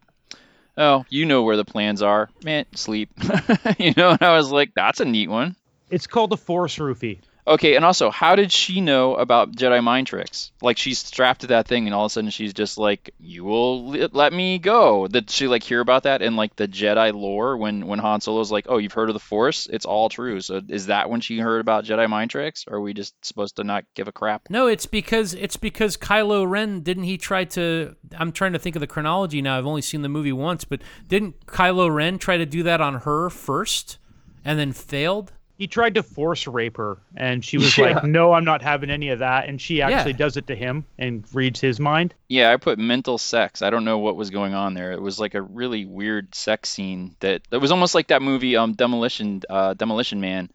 [0.77, 2.66] "Oh, you know where the plans are, man.
[2.75, 3.11] Sleep."
[3.79, 5.57] you know, and I was like, "That's a neat one."
[5.93, 7.18] it's called a Force Roofie.
[7.45, 10.53] Okay, and also, how did she know about Jedi mind tricks?
[10.62, 13.43] Like she's strapped to that thing, and all of a sudden she's just like, "You
[13.43, 17.57] will let me go." Did she like hear about that in like the Jedi lore
[17.57, 19.66] when when Han Solo's like, "Oh, you've heard of the Force?
[19.66, 22.80] It's all true." So is that when she heard about Jedi mind tricks, or are
[22.80, 24.49] we just supposed to not give a crap?
[24.49, 28.76] No, it's because it's because Kylo Ren didn't he try to I'm trying to think
[28.76, 29.59] of the chronology now.
[29.59, 33.01] I've only seen the movie once, but didn't Kylo Ren try to do that on
[33.01, 33.99] her first
[34.45, 35.32] and then failed?
[35.63, 37.85] He tried to force rape her, and she was Yeah.
[37.85, 40.17] like, "No, I'm not having any of that." And she actually Yeah.
[40.19, 42.15] does it to him and reads his mind.
[42.29, 43.63] Yeah, I put mental sex.
[43.63, 44.91] I don't know what was going on there.
[44.91, 48.57] It was like a really weird sex scene that it was almost like that movie
[48.57, 50.51] um Demolition uh Demolition Man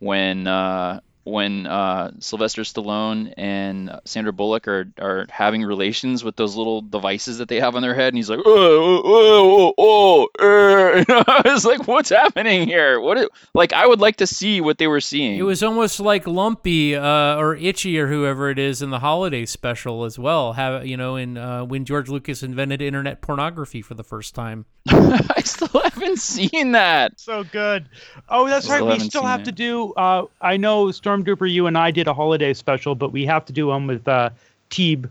[0.00, 6.56] when uh when uh Sylvester Stallone and Sandra Bullock are are having relations with those
[6.56, 10.44] little devices that they have on their head and he's like oh oh oh, oh
[10.44, 13.00] er." I was like what's happening here?
[13.00, 15.36] What like I would like to see what they were seeing.
[15.36, 19.46] It was almost like Lumpy uh, or Itchy or whoever it is in the holiday
[19.46, 20.52] special as well.
[20.52, 24.66] Have you know in uh, when George Lucas invented internet pornography for the first time.
[25.36, 27.18] I still haven't seen that.
[27.20, 27.88] So good.
[28.28, 28.98] Oh, that's Still right.
[28.98, 29.44] We still have it.
[29.46, 29.92] to do.
[29.94, 33.52] Uh, I know Stormtrooper, you and I did a holiday special, but we have to
[33.52, 34.30] do one with uh,
[34.70, 35.08] Teeb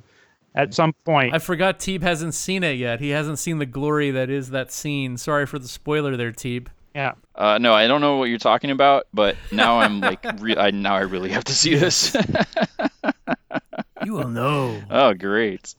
[0.56, 1.34] at some point.
[1.34, 3.00] I forgot Teeb hasn't seen it yet.
[3.00, 5.18] He hasn't seen the glory that is that scene.
[5.18, 6.68] Sorry for the spoiler there, Teeb.
[6.94, 7.14] yeah.
[7.36, 10.72] Uh, no, I don't know what you're talking about, but now I'm like, re- I,
[10.72, 12.16] now I really have to see this.
[14.06, 14.82] You will know.
[14.90, 15.76] oh, great.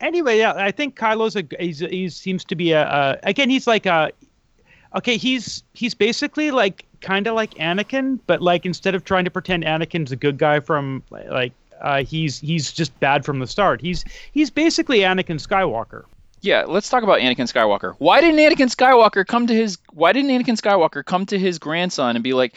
[0.00, 3.66] Anyway, yeah, I think Kylo's a he's, he seems to be a, a again he's
[3.66, 4.12] like a
[4.94, 9.30] okay, he's he's basically like kind of like Anakin, but like instead of trying to
[9.30, 13.80] pretend Anakin's a good guy from like uh, he's he's just bad from the start.
[13.80, 16.04] He's he's basically Anakin Skywalker.
[16.40, 17.94] Yeah, let's talk about Anakin Skywalker.
[17.98, 22.16] Why didn't Anakin Skywalker come to his Why didn't Anakin Skywalker come to his grandson
[22.16, 22.54] and be like,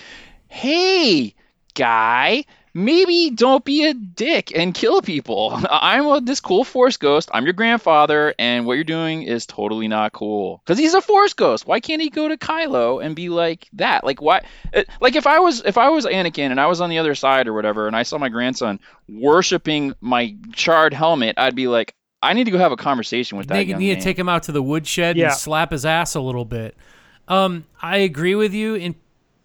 [0.48, 1.34] "Hey,
[1.74, 5.60] guy, maybe don't be a dick and kill people.
[5.70, 7.30] I'm a, this cool Force ghost.
[7.34, 10.62] I'm your grandfather, and what you're doing is totally not cool.
[10.66, 11.68] Because he's a Force ghost.
[11.68, 14.04] Why can't he go to Kylo and be like that?
[14.04, 14.42] Like why?
[15.02, 17.48] Like if I was if I was Anakin and I was on the other side
[17.48, 22.34] or whatever, and I saw my grandson worshiping my charred helmet, I'd be like, I
[22.34, 23.54] need to go have a conversation with that.
[23.54, 23.98] They need man.
[23.98, 25.28] to take him out to the woodshed Yeah.
[25.28, 26.76] and slap his ass a little bit.
[27.28, 28.96] Um, I agree with you in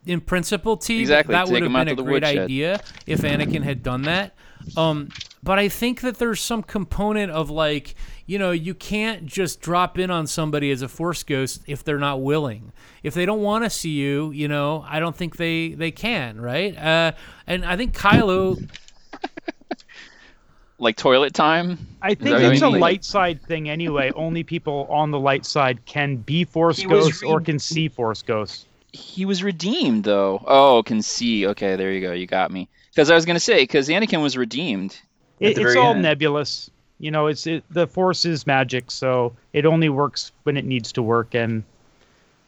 [0.06, 1.00] in principle, T.
[1.00, 2.38] Exactly, That take would have been a great woodshed.
[2.38, 4.34] idea if Anakin had done that.
[4.76, 5.10] Um,
[5.42, 7.94] but I think that there's some component of like,
[8.26, 11.98] you know, you can't just drop in on somebody as a force ghost if they're
[11.98, 12.72] not willing.
[13.02, 16.40] If they don't want to see you, you know, I don't think they they can,
[16.40, 16.76] right?
[16.76, 17.12] Uh,
[17.46, 18.66] and I think Kylo
[20.78, 21.78] like toilet time.
[22.00, 22.80] I think it's a mean?
[22.80, 24.12] light side thing anyway.
[24.16, 27.88] Only people on the light side can be Force He was ghosts or can see
[27.88, 28.66] Force ghosts.
[28.94, 30.42] He was redeemed though.
[30.46, 31.48] Oh, can see.
[31.48, 32.12] Okay, there you go.
[32.12, 32.68] You got me.
[32.90, 34.96] Because I was gonna say, because Anakin was redeemed.
[35.40, 36.02] It, it's all end.
[36.02, 36.70] nebulous.
[37.00, 40.92] You know, it's it, the Force is magic, so it only works when it needs
[40.92, 41.34] to work.
[41.34, 41.64] And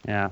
[0.06, 0.30] yeah,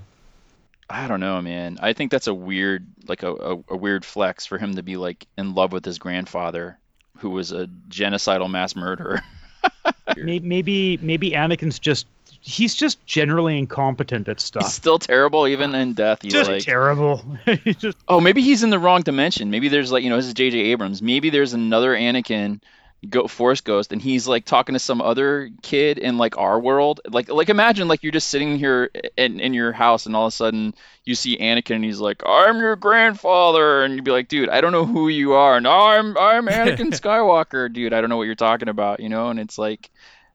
[0.89, 1.79] I don't know, man.
[1.83, 4.97] I think that's a weird, like a, a, a weird flex for him to be
[4.97, 6.79] like in love with his grandfather,
[7.19, 9.21] who was a genocidal mass murderer.
[10.17, 12.07] Maybe maybe Anakin's just
[12.47, 14.69] he's just generally incompetent at He's stuff.
[14.69, 16.21] still terrible even in death.
[16.21, 17.25] He's Just like, terrible.
[17.79, 19.51] Just oh, maybe he's in the wrong dimension.
[19.51, 20.59] Maybe there's like, you know, this is J.J.
[20.59, 21.01] Abrams.
[21.01, 22.61] Maybe there's another Anakin,
[23.09, 27.01] go Force Ghost, and he's like talking to some other kid in like our world.
[27.09, 30.33] Like, like imagine like you're just sitting here in in your house, and all of
[30.35, 34.29] a sudden you see Anakin, and he's like, "I'm your grandfather," and you'd be like,
[34.29, 37.95] "Dude, I don't know who you are." No, I'm I'm Anakin Skywalker, dude.
[37.95, 39.31] I don't know what you're talking about, you know.
[39.31, 39.91] And it's like.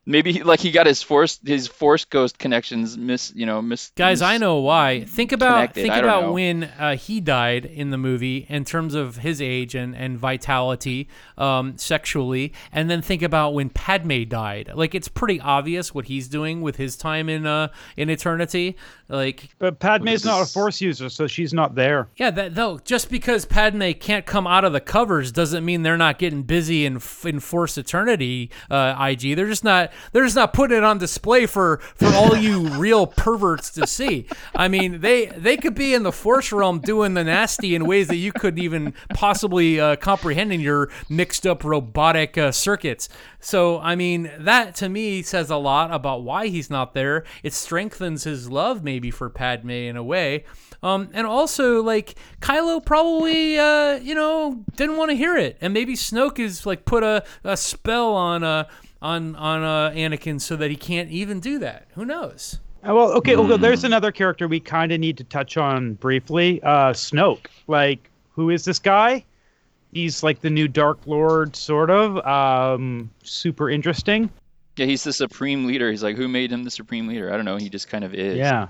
[0.10, 3.92] Maybe he, like he got his force his force ghost connections miss you know miss
[3.96, 5.04] Guys, mis- I know why.
[5.04, 5.82] Think about connected.
[5.84, 6.32] think about know.
[6.32, 11.10] when uh, he died in the movie in terms of his age and and vitality,
[11.38, 14.72] um, sexually, and then think about when Padme died.
[14.74, 18.78] Like it's pretty obvious what he's doing with his time in uh in eternity.
[19.10, 22.08] Like but Padme's not a Force user, so she's not there.
[22.16, 25.98] yeah, that though just because Padme can't come out of the covers doesn't mean they're
[25.98, 28.50] not getting busy in in Force Eternity.
[28.72, 32.36] Uh, IG, they're just not they're just not putting it on display for for all
[32.36, 34.28] you real perverts to see.
[34.56, 38.08] I mean, they they could be in the Force realm doing the nasty in ways
[38.08, 43.10] that you couldn't even possibly uh, comprehend in your mixed up robotic uh, circuits.
[43.40, 47.24] So, I mean, that to me says a lot about why he's not there.
[47.44, 50.44] It strengthens his love maybe for Padme in a way.
[50.82, 55.74] Um, and also, like Kylo probably, uh, you know, didn't want to hear it, and
[55.74, 58.64] maybe Snoke is like put a, a spell on uh,
[59.02, 61.88] on on uh, Anakin so that he can't even do that.
[61.96, 62.60] Who knows?
[62.88, 63.62] Uh, Well, okay, okay, Hmm.
[63.62, 66.62] there's another character we kind of need to touch on briefly.
[66.64, 67.46] Uh, Snoke.
[67.68, 69.24] Like, who is this guy?
[69.92, 72.18] He's like the new Dark Lord, sort of.
[72.26, 74.30] Um, super interesting.
[74.78, 75.90] Yeah, he's the supreme leader.
[75.92, 77.34] He's like, who made him the supreme leader?
[77.34, 77.58] I don't know.
[77.58, 78.38] He just kind of is.
[78.38, 78.68] Yeah.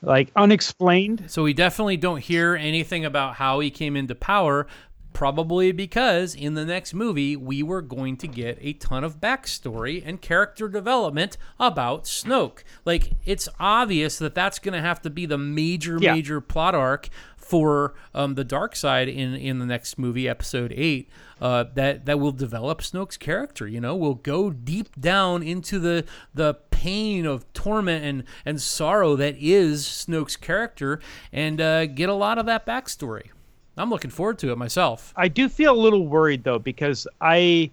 [0.00, 1.24] Like, unexplained.
[1.28, 4.66] So we definitely don't hear anything about how he came into power.
[5.12, 10.02] Probably because in the next movie, we were going to get a ton of backstory
[10.04, 12.62] and character development about Snoke.
[12.84, 16.14] Like, it's obvious that that's going to have to be the major, Yeah.
[16.14, 21.08] major plot arc for um, the dark side in, in the next movie, episode 8.
[21.40, 23.66] Uh, that that will develop Snoke's character.
[23.66, 29.16] You know, will go deep down into the the pain of torment and and sorrow
[29.16, 31.00] that is Snoke's character,
[31.32, 33.30] and uh, get a lot of that backstory.
[33.76, 35.12] I'm looking forward to it myself.
[35.16, 37.70] I do feel a little worried though because I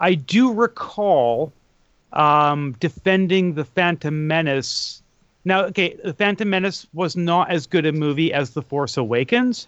[0.00, 1.52] I do recall
[2.12, 5.02] um, defending the Phantom Menace.
[5.44, 9.66] Now, okay, the Phantom Menace was not as good a movie as The Force Awakens,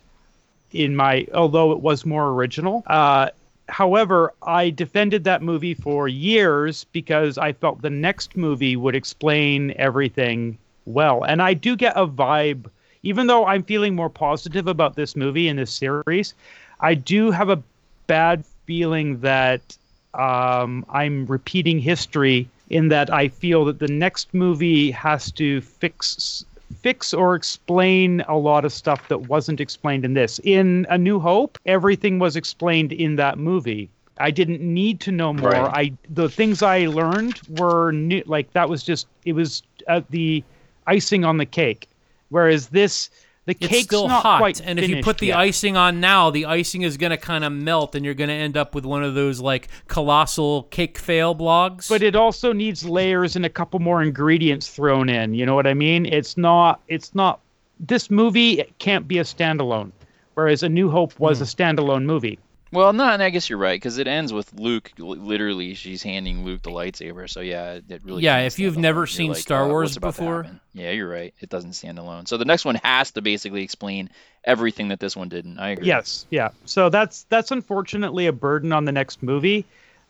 [0.73, 2.83] in my although it was more original.
[2.87, 3.31] Uh,
[3.69, 9.73] however, I defended that movie for years because I felt the next movie would explain
[9.77, 12.67] everything well, and I do get a vibe.
[13.03, 16.35] Even though I'm feeling more positive about this movie and this series,
[16.81, 17.63] I do have a
[18.07, 19.77] bad feeling that
[20.15, 26.45] um, I'm repeating history in that I feel that the next movie has to fix
[26.83, 30.41] fix or explain a lot of stuff that wasn't explained in this.
[30.45, 33.91] In A New Hope, everything was explained in that movie.
[34.19, 35.51] I didn't need to know more.
[35.51, 35.87] Right.
[35.87, 38.23] I the things I learned were new.
[38.27, 40.45] Like that was just it was uh, the
[40.87, 41.89] icing on the cake.
[42.31, 43.11] Whereas this,
[43.47, 45.39] the It's cake's still not hot, quite and if you put the yet.
[45.39, 48.35] icing on now, the icing is going to kind of melt, and you're going to
[48.35, 51.89] end up with one of those like colossal cake fail blogs.
[51.89, 55.35] but it also needs layers and a couple more ingredients thrown in.
[55.35, 56.07] You know what I mean?
[56.07, 56.81] It's not.
[56.89, 57.41] It's not.
[57.81, 59.91] This movie it can't be a standalone,
[60.35, 61.45] whereas A New Hope was Hmm.
[61.45, 62.39] a standalone movie.
[62.73, 64.93] Well, no, and I guess you're right because it ends with Luke.
[64.97, 67.29] Literally, she's handing Luke the lightsaber.
[67.29, 68.23] So yeah, it, it really.
[68.23, 69.03] Yeah, if you've stand never alone.
[69.03, 71.35] You're seen like, Star uh, Wars what's about to before- yeah, you're right.
[71.41, 72.27] It doesn't stand alone.
[72.27, 74.09] So the next one has to basically explain
[74.45, 75.59] everything that this one didn't.
[75.59, 75.89] I agree.
[75.89, 76.51] Yes, yeah.
[76.65, 79.65] So that's that's unfortunately a burden on the next movie.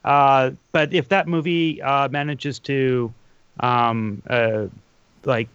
[0.04, 3.12] Uh, but if that movie uh, manages to
[3.60, 4.66] um, uh,
[5.24, 5.48] like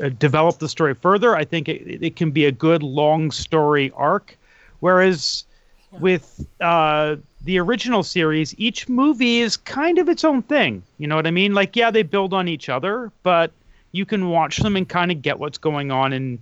[0.00, 3.92] uh, develop the story further, I think it, it can be a good long story
[3.94, 4.36] arc.
[4.80, 5.44] Whereas
[5.92, 10.82] with uh, the original series, each movie is kind of its own thing.
[10.98, 11.54] You know what I mean?
[11.54, 13.52] Like, yeah, they build on each other, but
[13.92, 16.38] you can watch them and kind of get what's going on and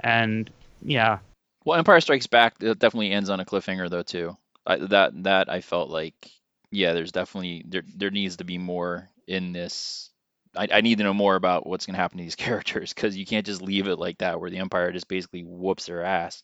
[0.00, 0.50] and
[0.82, 1.18] yeah.
[1.64, 4.36] Well, Empire Strikes Back it definitely ends on a cliffhanger though too.
[4.66, 6.30] I, that that I felt like
[6.70, 10.10] yeah, there's definitely there there needs to be more in this.
[10.56, 13.26] I, I need to know more about what's gonna happen to these characters because you
[13.26, 16.42] can't just leave it like that where the Empire just basically whoops their ass.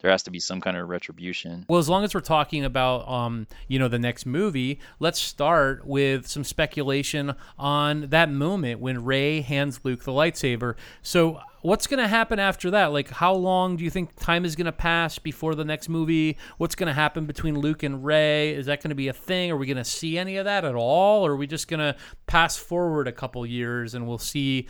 [0.00, 1.64] There has to be some kind of retribution.
[1.68, 5.86] Well, as long as we're talking about, um, you know, the next movie, let's start
[5.86, 10.74] with some speculation on that moment when Rey hands Luke the lightsaber.
[11.00, 12.92] So, what's going to happen after that?
[12.92, 16.36] Like, how long do you think time is going to pass before the next movie?
[16.58, 18.54] What's going to happen between Luke and Rey?
[18.54, 19.50] Is that going to be a thing?
[19.50, 21.26] Are we going to see any of that at all?
[21.26, 24.66] Or are we just going to pass forward a couple years and we'll see?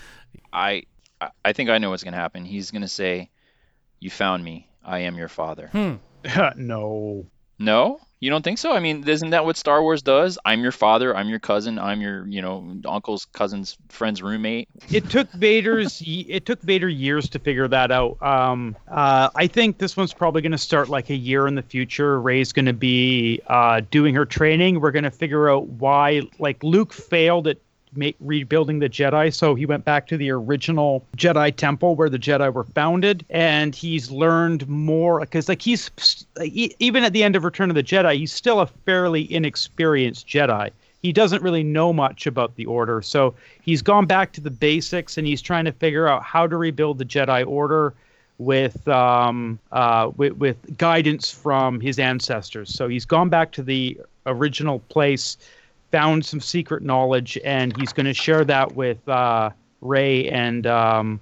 [0.52, 0.84] I
[1.20, 2.44] I- I think I know what's gonna happen.
[2.44, 3.30] He's gonna say,
[4.00, 4.68] "You found me.
[4.86, 5.94] I am your father." Hmm.
[6.56, 7.26] no.
[7.58, 8.72] No, you don't think so?
[8.72, 10.38] I mean, isn't that what Star Wars does?
[10.44, 11.16] I'm your father.
[11.16, 11.78] I'm your cousin.
[11.78, 14.68] I'm your, you know, uncle's cousin's friend's roommate.
[14.90, 18.22] it took Vader's it took Vader years to figure that out.
[18.22, 21.62] Um, uh, I think this one's probably going to start like a year in the
[21.62, 22.20] future.
[22.20, 24.80] Rey's going to be uh, doing her training.
[24.80, 27.58] We're going to figure out why like Luke failed at
[27.96, 32.18] ma- rebuilding the Jedi, so he went back to the original Jedi temple where the
[32.18, 35.90] Jedi were founded, and he's learned more because like he's
[36.44, 40.70] even at the end of Return of the Jedi, he's still a fairly inexperienced Jedi
[41.06, 43.00] he doesn't really know much about the order.
[43.00, 46.56] So he's gone back to the basics and he's trying to figure out how to
[46.56, 47.94] rebuild the Jedi Order
[48.38, 52.74] with um, uh, with, with guidance from his ancestors.
[52.74, 55.36] So he's gone back to the original place,
[55.96, 60.66] found some secret knowledge, and he's going to share that with uh, Rey and.
[60.66, 61.20] Um,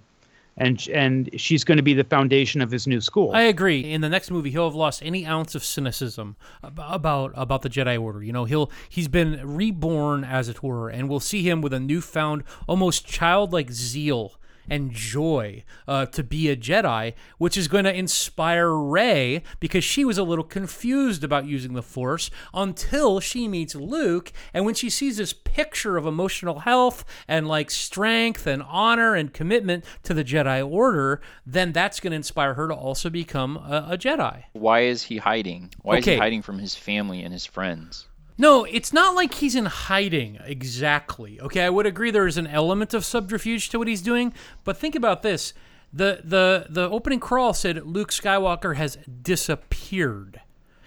[0.56, 3.32] and and she's going to be the foundation of his new school.
[3.32, 3.80] I agree.
[3.80, 8.00] In the next movie, he'll have lost any ounce of cynicism about about the Jedi
[8.00, 8.22] Order.
[8.22, 11.80] You know, he'll he's been reborn, as it were, and we'll see him with a
[11.80, 14.34] newfound, almost childlike zeal
[14.68, 20.04] and joy uh, to be a Jedi, which is going to inspire Rey because she
[20.04, 24.90] was a little confused about using the Force until she meets Luke, and when she
[24.90, 30.24] sees this picture of emotional health and like strength and honor and commitment to the
[30.24, 34.44] Jedi Order, then that's going to inspire her to also become a, a Jedi.
[34.52, 35.72] Why is he hiding?
[35.82, 38.06] Why is he hiding from his family and his friends?
[38.36, 41.40] No, it's not like he's in hiding exactly.
[41.40, 44.32] Okay, I would agree there is an element of subterfuge to what he's doing,
[44.64, 45.54] but think about this.
[45.92, 50.40] The the the opening crawl said Luke Skywalker has disappeared.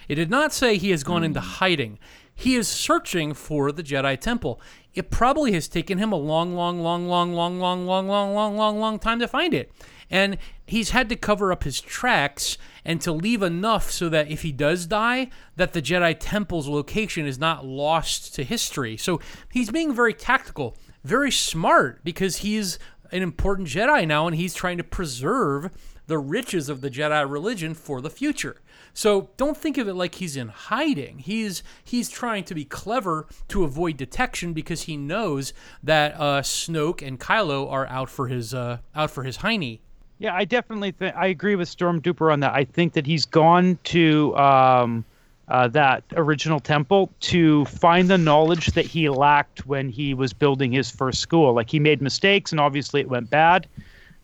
[0.09, 1.99] It did not say he has gone into hiding.
[2.35, 4.61] He is searching for the Jedi Temple.
[4.93, 8.57] It probably has taken him a long, long, long, long, long, long, long, long, long,
[8.57, 9.71] long, long time to find it.
[10.09, 14.41] And he's had to cover up his tracks and to leave enough so that if
[14.41, 18.95] he does die, that the Jedi Temple's location is not lost to history.
[18.95, 19.19] So
[19.51, 22.79] he's being very tactical, very smart because he's
[23.11, 25.71] an important Jedi now and he's trying to preserve
[26.07, 28.61] the riches of the Jedi religion for the future.
[28.93, 31.19] So don't think of it like he's in hiding.
[31.19, 35.53] He's he's trying to be clever to avoid detection because he knows
[35.83, 39.81] that uh, Snoke and Kylo are out for his uh, out for his hiney.
[40.19, 42.53] Yeah, I definitely think I agree with Stormtrooper on that.
[42.53, 45.05] I think that he's gone to um,
[45.47, 50.71] uh, that original temple to find the knowledge that he lacked when he was building
[50.71, 51.53] his first school.
[51.53, 53.67] Like he made mistakes, and obviously it went bad.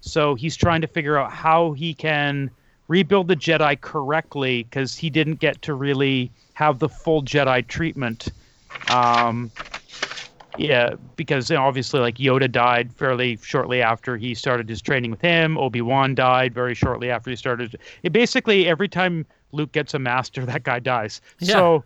[0.01, 2.49] So he's trying to figure out how he can
[2.87, 8.29] rebuild the Jedi correctly because he didn't get to really have the full Jedi treatment.
[8.89, 9.51] Um,
[10.57, 15.11] yeah, because you know, obviously, like Yoda died fairly shortly after he started his training
[15.11, 15.57] with him.
[15.57, 17.77] Obi Wan died very shortly after he started.
[18.03, 21.21] It basically every time Luke gets a master, that guy dies.
[21.39, 21.53] Yeah.
[21.53, 21.83] So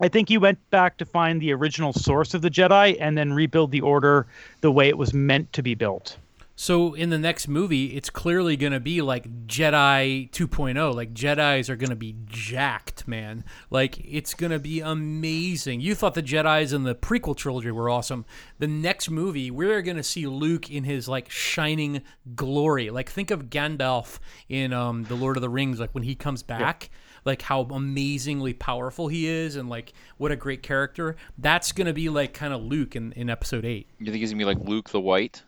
[0.00, 3.32] I think he went back to find the original source of the Jedi and then
[3.32, 4.26] rebuild the Order
[4.60, 6.16] the way it was meant to be built.
[6.58, 10.94] So in the next movie, it's clearly going to be like Jedi 2.0.
[10.94, 13.44] Like Jedi's are going to be jacked, man.
[13.68, 15.82] Like it's going to be amazing.
[15.82, 18.24] You thought the Jedi's in the prequel trilogy were awesome.
[18.58, 22.00] The next movie, we're going to see Luke in his like shining
[22.34, 22.88] glory.
[22.88, 25.78] Like think of Gandalf in um, the Lord of the Rings.
[25.78, 26.90] Like when he comes back.
[27.26, 31.16] Like how amazingly powerful he is, and like what a great character.
[31.36, 33.88] That's gonna be like kind of Luke in, in episode eight.
[33.98, 35.42] You think he's gonna be like Luke the White?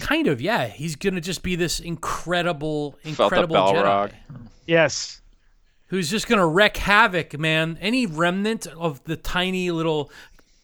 [0.00, 0.66] Kind of, yeah.
[0.68, 4.10] He's gonna just be this incredible, incredible Balrog.
[4.10, 4.12] Jedi
[4.66, 5.20] Yes.
[5.88, 7.78] who's just gonna wreak havoc, man.
[7.80, 10.10] Any remnant of the tiny little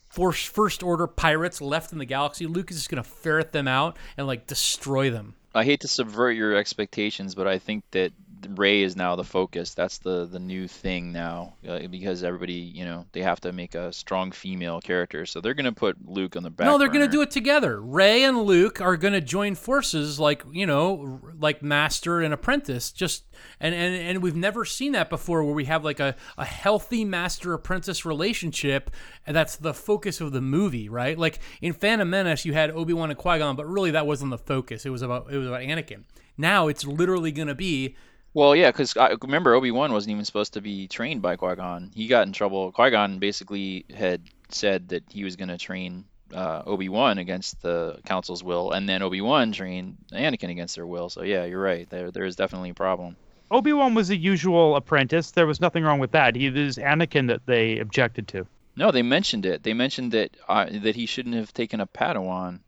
[0.08, 3.96] force first order pirates left in the galaxy, Luke is just gonna ferret them out
[4.16, 5.34] and like destroy them.
[5.54, 8.12] I hate to subvert your expectations, but I think that
[8.50, 9.74] Rey is now the focus.
[9.74, 13.74] That's the the new thing now, uh, because everybody, you know, they have to make
[13.74, 16.66] a strong female character, so they're gonna put Luke on the back.
[16.66, 17.80] no, they're gonna do it together.
[17.80, 22.92] Rey and Luke are gonna join forces, like you know, like master and apprentice.
[22.92, 23.24] Just
[23.60, 27.04] and and and we've never seen that before, where we have like a a healthy
[27.04, 28.90] master apprentice relationship,
[29.26, 31.18] and that's the focus of the movie, right?
[31.18, 34.30] Like in Phantom Menace, you had Obi Wan and Qui Gon, but really that wasn't
[34.30, 34.84] the focus.
[34.86, 36.04] It was about it was about Anakin.
[36.36, 37.96] Now it's literally gonna be
[38.34, 41.56] Well, yeah, because I remember Obi Wan wasn't even supposed to be trained by Qui
[41.56, 41.90] Gon.
[41.94, 42.72] He got in trouble.
[42.72, 47.60] Qui Gon basically had said that he was going to train uh, Obi Wan against
[47.62, 51.08] the Council's will, and then Obi Wan trained Anakin against their will.
[51.08, 51.88] So yeah, you're right.
[51.88, 53.16] There, there is definitely a problem.
[53.50, 55.30] Obi Wan was a usual apprentice.
[55.30, 56.36] There was nothing wrong with that.
[56.36, 58.46] He was Anakin that they objected to.
[58.76, 59.62] No, they mentioned it.
[59.62, 62.60] They mentioned that uh, that he shouldn't have taken a Padawan.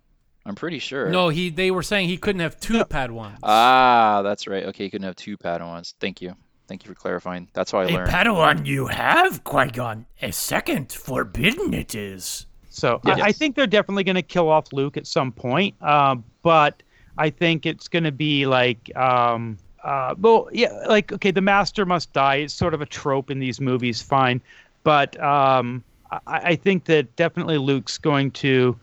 [0.47, 1.09] I'm pretty sure.
[1.11, 1.29] no.
[1.29, 3.39] He they were saying he couldn't have two Padawans.
[3.43, 4.65] Ah, that's right.
[4.67, 5.95] Okay, he couldn't have two Padawans.
[6.01, 6.35] Thank you.
[6.67, 7.49] Thank you for clarifying.
[7.53, 8.11] That's how I A learned.
[8.11, 10.07] Padawan you have, Qui-Gon.
[10.23, 12.47] A second, forbidden it is.
[12.71, 13.21] So Yes.
[13.21, 15.75] I, I think they're definitely going to kill off Luke at some point.
[15.83, 16.83] Um, but
[17.19, 21.85] I think it's going to be like, um, uh, well, yeah, like okay, the master
[21.85, 22.37] must die.
[22.37, 24.41] It's sort of a trope in these movies, fine.
[24.85, 28.79] But um, I, I think that definitely Luke's going to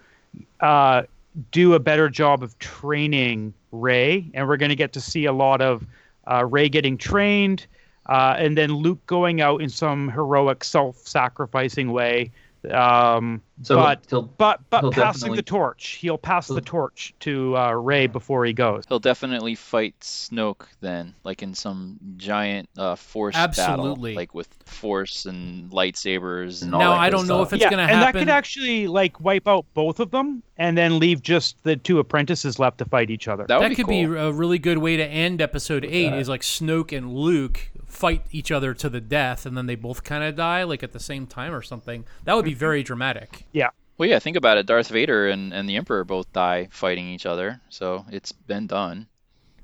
[0.59, 1.03] uh,
[1.51, 5.33] do a better job of training Rey, and we're going to get to see a
[5.33, 5.85] lot of
[6.31, 7.67] uh, Rey getting trained,
[8.07, 12.31] uh, and then Luke going out in some heroic, self-sacrificing way.
[12.71, 17.57] Um, So but he'll- but but he'll passing the torch, he'll pass the torch to
[17.57, 18.83] uh, Rey before he goes.
[18.87, 24.11] He'll definitely fight Snoke then, like in some giant uh, force Absolutely.
[24.11, 27.47] battle, like with force and lightsabers and all Now that I good don't know stuff.
[27.47, 30.77] if it's yeah, gonna and that could actually like wipe out both of them, and
[30.77, 33.45] then leave just the two apprentices left to fight each other.
[33.47, 34.07] that would that be could cool.
[34.07, 36.09] be a really good way to end episode eight.
[36.11, 36.19] that.
[36.19, 40.03] Is like Snoke and Luke fight each other to the death, and then they both
[40.03, 42.05] kind of die like at the same time or something.
[42.25, 42.59] That would be mm-hmm.
[42.59, 43.45] very dramatic.
[43.51, 43.69] yeah.
[43.97, 44.67] Well, yeah, think about it.
[44.67, 49.07] Darth Vader and, and the Emperor both die fighting each other, so it's been done.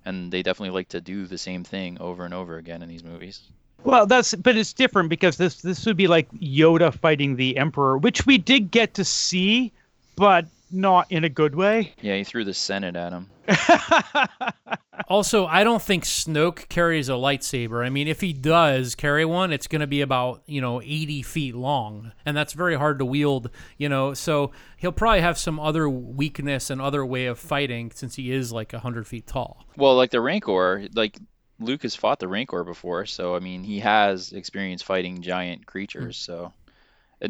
[0.05, 3.03] And they definitely like to do the same thing over and over again in these
[3.03, 3.41] movies.
[3.83, 7.97] Well, that's but it's different because this this would be like Yoda fighting the Emperor,
[7.97, 9.71] which we did get to see,
[10.15, 11.93] but not in a good way.
[12.01, 13.29] Yeah, he threw the Senate at him.
[15.07, 17.85] Also, I don't think Snoke carries a lightsaber.
[17.85, 21.21] I mean, if he does carry one, it's going to be about, you know, 80
[21.23, 22.11] feet long.
[22.25, 24.13] And that's very hard to wield, you know.
[24.13, 28.51] So he'll probably have some other weakness and other way of fighting since he is
[28.51, 29.65] like 100 feet tall.
[29.77, 31.19] Well, like the Rancor, like
[31.59, 36.25] Luke has fought the Rancor before, so I mean, he has experience fighting giant creatures.
[36.25, 36.31] Hmm.
[36.31, 36.53] So, and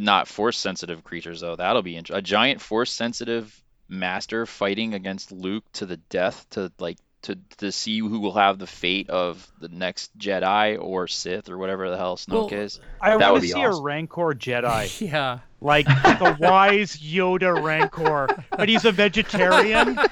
[0.01, 1.55] not force sensitive creatures though.
[1.55, 6.71] That'll be int- a giant force sensitive master fighting against Luke to the death to
[6.79, 11.49] like to to see who will have the fate of the next Jedi or Sith
[11.49, 12.79] or whatever the hell Snoke Well, is.
[12.99, 13.71] I want to be see a.
[13.71, 15.39] Rancor Jedi, Yeah.
[15.61, 19.97] like the wise Yoda Rancor, but he's a vegetarian.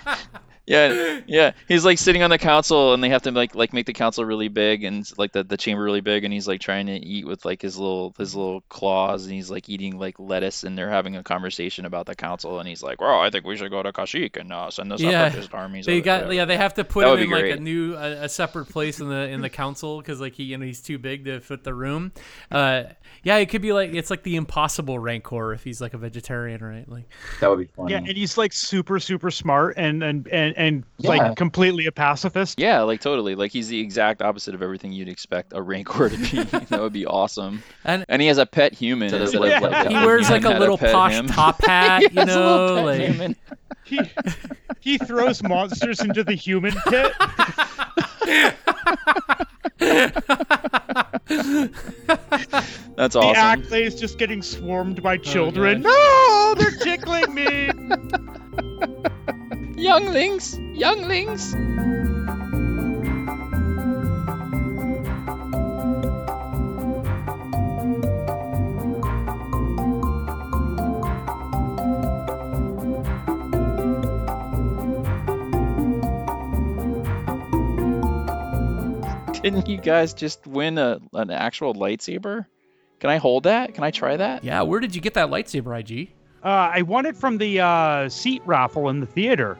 [0.72, 1.52] Yeah, yeah.
[1.68, 4.24] He's like sitting on the council, and they have to like like make the council
[4.24, 7.28] really big, and like the, the chamber really big, and he's like trying to eat
[7.28, 10.90] with like his little his little claws, and he's like eating like lettuce, and they're
[10.90, 13.84] having a conversation about the council, and he's like, "Well, I think we should go
[13.84, 16.46] to Kashyyyk and uh, send the Yeah, separatist armies." They got there." yeah.
[16.46, 19.00] They have to put That him in be like a new a, a separate place
[19.00, 21.64] in the in the council because like he you know he's too big to fit
[21.64, 22.12] the room.
[22.50, 22.84] Uh,
[23.24, 26.64] yeah, it could be like it's like the impossible Rancor if he's like a vegetarian,
[26.64, 26.88] right?
[26.88, 27.06] Like
[27.40, 27.94] That would be funny.
[27.94, 31.10] Yeah, and he's like super super smart and and and, and Yeah.
[31.10, 32.60] like completely a pacifist.
[32.60, 33.34] Yeah, like totally.
[33.36, 36.44] Like he's the exact opposite of everything you'd expect a Rancor to be.
[36.70, 37.64] that would be awesome.
[37.84, 40.30] And- and he has a pet human So instead there's of like- like he wears
[40.30, 41.28] like a little pet posh him.
[41.28, 43.36] top hat, you has a know, pet like human.
[43.84, 44.00] He
[44.80, 47.12] he throws monsters into the human pit.
[52.96, 53.34] That's awesome.
[53.34, 53.62] The awesome.
[53.64, 55.82] Acklay is just getting swarmed by oh, children.
[55.82, 55.92] gosh.
[55.92, 57.72] no, they're tickling me.
[59.82, 61.54] Younglings, younglings.
[79.42, 82.46] Didn't you guys just win a an actual lightsaber?
[83.00, 83.74] Can I hold that?
[83.74, 84.44] Can I try that?
[84.44, 86.12] Yeah, where did you get that lightsaber, IG?
[86.44, 89.58] Uh, I won it from the uh, seat raffle in the theater.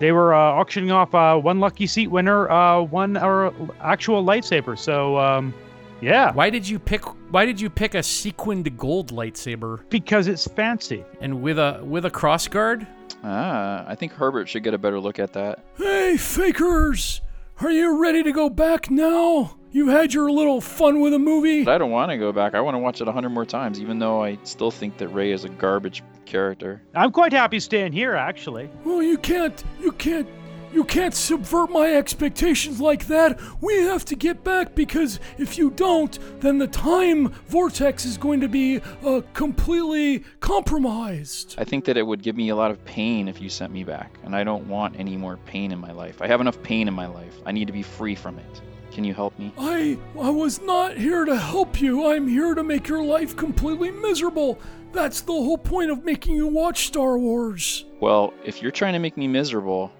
[0.00, 4.76] They were uh, auctioning off uh, one lucky seat winner, uh, one uh, actual lightsaber.
[4.76, 5.54] So, um,
[6.00, 10.48] yeah, Why did you pick why did you pick a sequined gold lightsaber because it's
[10.48, 11.04] fancy.
[11.20, 12.86] and with a with a cross guard?
[13.22, 15.62] Ah, I think Herbert should get a better look at that.
[15.76, 17.20] Hey, fakers!
[17.60, 19.58] Are you ready to go back now?
[19.72, 21.64] You had your little fun with a movie?
[21.64, 22.54] I don't want to go back.
[22.54, 25.08] I want to watch it a hundred more times, even though I still think that
[25.08, 26.82] Rey is a garbage character.
[26.92, 28.68] I'm quite happy staying here, actually.
[28.84, 30.28] Well, you can't, you can't,
[30.72, 33.40] you can't subvert my expectations like that.
[33.60, 38.40] We have to get back because if you don't, then the time vortex is going
[38.40, 41.54] to be uh, completely compromised.
[41.58, 43.84] I think that it would give me a lot of pain if you sent me
[43.84, 46.20] back, and I don't want any more pain in my life.
[46.20, 47.36] I have enough pain in my life.
[47.46, 48.60] I need to be free from it.
[48.90, 49.52] Can you help me?
[49.58, 52.06] I, I was not here to help you.
[52.06, 54.58] I'm here to make your life completely miserable.
[54.92, 57.84] That's the whole point of making you watch Star Wars.
[58.00, 59.92] Well, if you're trying to make me miserable,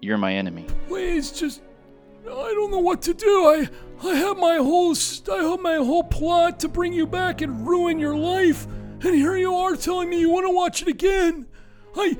[0.00, 0.66] you're my enemy.
[0.86, 1.62] Please, just
[2.24, 3.46] I don't know what to do.
[3.46, 3.68] I
[4.02, 4.94] I have my whole
[5.30, 8.66] I have my whole plot to bring you back and ruin your life,
[9.02, 11.46] and here you are telling me you want to watch it again.
[11.96, 12.16] I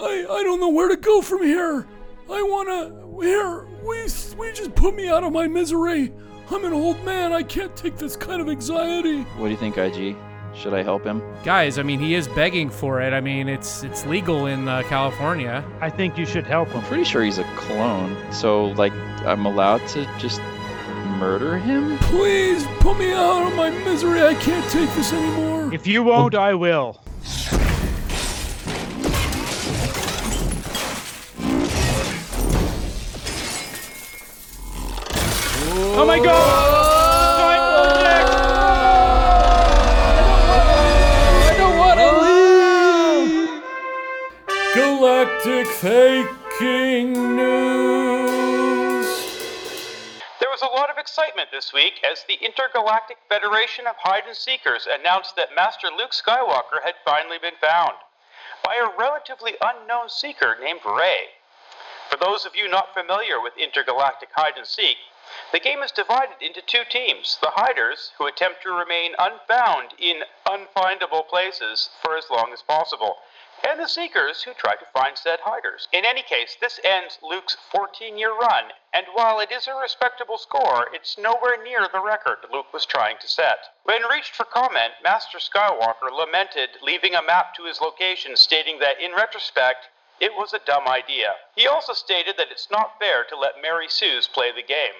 [0.00, 1.86] I I don't know where to go from here.
[2.30, 4.02] I wanna here we
[4.38, 6.12] we just put me out of my misery.
[6.50, 7.32] I'm an old man.
[7.32, 9.22] I can't take this kind of anxiety.
[9.22, 10.16] What do you think, IG?
[10.54, 11.22] Should I help him?
[11.42, 13.12] Guys, I mean, he is begging for it.
[13.12, 15.64] I mean, it's it's legal in uh, California.
[15.80, 16.78] I think you should help him.
[16.78, 18.16] I'm pretty sure he's a clone.
[18.32, 18.92] So, like,
[19.24, 20.40] I'm allowed to just
[21.18, 21.96] murder him?
[21.98, 24.22] Please put me out of my misery.
[24.22, 25.72] I can't take this anymore.
[25.72, 27.00] If you won't, I will.
[35.86, 36.34] Oh my god!
[41.44, 42.10] I don't want to
[43.28, 43.62] leave!
[44.74, 49.06] Galactic faking news.
[50.40, 54.36] There was a lot of excitement this week as the Intergalactic Federation of Hide and
[54.36, 57.94] Seekers announced that Master Luke Skywalker had finally been found
[58.64, 61.28] by a relatively unknown seeker named Rey.
[62.10, 64.96] For those of you not familiar with Intergalactic Hide and Seek,
[65.52, 70.24] the game is divided into two teams the hiders, who attempt to remain unfound in
[70.46, 73.18] unfindable places for as long as possible,
[73.62, 75.88] and the seekers, who try to find said hiders.
[75.92, 80.38] In any case, this ends Luke's 14 year run, and while it is a respectable
[80.38, 83.58] score, it's nowhere near the record Luke was trying to set.
[83.84, 89.00] When reached for comment, Master Skywalker lamented leaving a map to his location, stating that
[89.00, 89.88] in retrospect,
[90.20, 91.34] it was a dumb idea.
[91.56, 94.94] He also stated that it's not fair to let Mary Sue's play the game.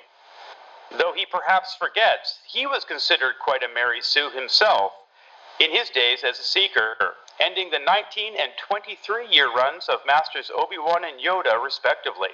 [0.96, 4.92] Though he perhaps forgets, he was considered quite a Mary Sue himself
[5.58, 10.50] in his days as a seeker, ending the 19 and 23 year runs of Masters
[10.54, 12.30] Obi Wan and Yoda, respectively.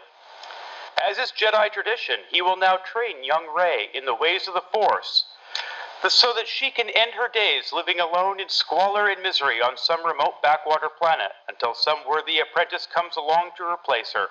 [1.02, 4.60] As is Jedi tradition, he will now train young Rey in the ways of the
[4.60, 5.24] Force,
[6.08, 10.04] so that she can end her days living alone in squalor and misery on some
[10.04, 14.28] remote backwater planet until some worthy apprentice comes along to replace her,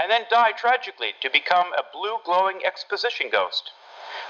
[0.00, 3.70] and then die tragically to become a blue glowing exposition ghost.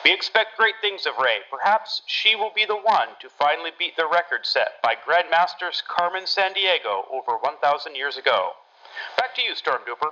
[0.04, 1.38] We expect great things of Rey.
[1.50, 6.24] Perhaps she will be the one to finally beat the record set by Grandmasters Carmen
[6.24, 8.50] Sandiego over 1,000 years ago.
[9.16, 10.10] Back to you, Stormtrooper.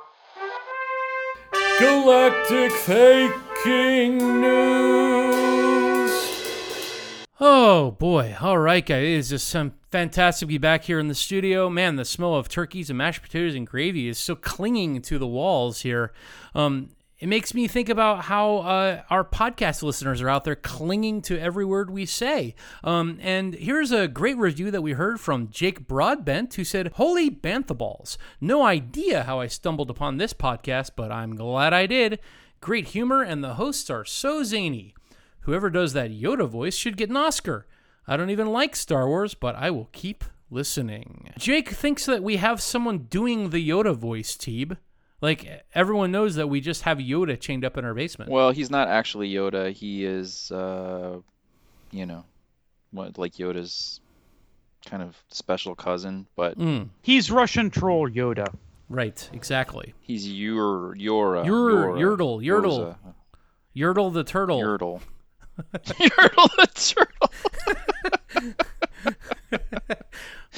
[1.79, 4.70] Galactic faking news.
[7.81, 8.37] Oh boy!
[8.43, 11.71] All right, guys, it is just some fantastic to be back here in the studio.
[11.71, 15.27] Man, the smell of turkeys and mashed potatoes and gravy is so clinging to the
[15.27, 16.13] walls here.
[16.55, 21.23] Um, it makes me think about how uh, our podcast listeners are out there clinging
[21.23, 22.55] to every word we say.
[22.85, 27.31] Um, and here's a great review that we heard from Jake Broadbent, who said, Holy
[27.31, 28.19] Banthaballs!
[28.43, 32.21] No idea how I stumbled upon this podcast, but I'm glad I did.
[32.61, 34.95] Great humor, and the hosts are so zany.
[35.43, 37.67] Whoever does that Yoda voice should get an Oscar.
[38.07, 41.33] I don't even like Star Wars, but I will keep listening.
[41.39, 44.77] Jake thinks that we have someone doing the Yoda voice, Teeb.
[45.23, 48.31] Like, everyone knows that we just have Yoda chained up in our basement.
[48.31, 49.73] Well, he's not actually Yoda.
[49.73, 51.19] He is, uh,
[51.91, 52.25] you know,
[52.91, 54.01] what like Yoda's
[54.87, 56.27] kind of special cousin.
[56.37, 56.89] But Mm.
[57.03, 58.53] He's Russian troll Yoda.
[58.89, 59.95] Right, exactly.
[60.01, 62.97] He's your your uh, Yer- your, Yertle, Yertle.
[63.75, 64.11] Rosa.
[64.15, 64.61] The turtle.
[64.61, 65.01] Yertle.
[65.75, 68.55] Yertle the turtle.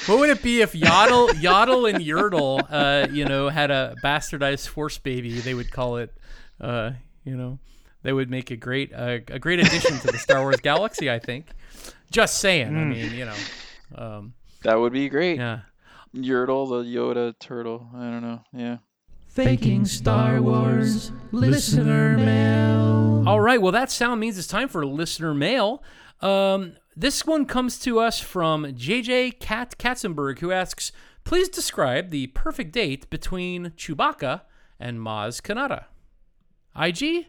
[0.06, 4.68] What would it be if Yodel, Yodel and Yertle, uh, you know, had a bastardized
[4.68, 5.38] force baby?
[5.38, 6.12] They would call it,
[6.60, 6.92] uh,
[7.24, 7.58] you know,
[8.02, 11.10] they would make a great, uh, a great addition to the Star Wars galaxy.
[11.10, 11.46] I think.
[12.10, 12.68] Just saying.
[12.76, 12.88] I Mm.
[12.88, 13.34] mean, you know,
[13.94, 14.34] um,
[14.64, 15.36] That would be great.
[15.38, 15.60] yeah.
[16.16, 17.88] Yertle the Yoda turtle.
[17.94, 18.40] I don't know.
[18.52, 18.78] Yeah.
[19.32, 23.24] Faking Star Wars listener mail.
[23.26, 23.62] All right.
[23.62, 25.82] Well, that sound means it's time for listener mail.
[26.20, 30.92] Um, this one comes to us from JJ Kat Katzenberg, who asks,
[31.24, 34.42] "Please describe the perfect date between Chewbacca
[34.78, 35.86] and Maz Kanata."
[36.76, 37.28] IG,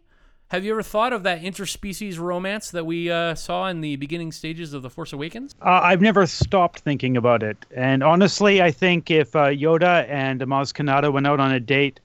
[0.53, 4.31] have you ever thought of that interspecies romance that we uh, saw in the beginning
[4.31, 5.55] stages of The Force Awakens?
[5.59, 10.41] Uh, I've never stopped thinking about it, and honestly, I think if uh, Yoda and
[10.41, 11.99] Maz Kanata went out on a date,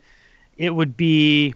[0.57, 1.55] it would be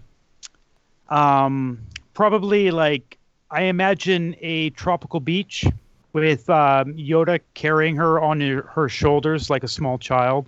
[1.09, 1.81] um,
[2.13, 3.17] probably like
[3.51, 5.65] I imagine a tropical beach
[6.13, 10.47] with um, Yoda carrying her on her, her shoulders like a small child,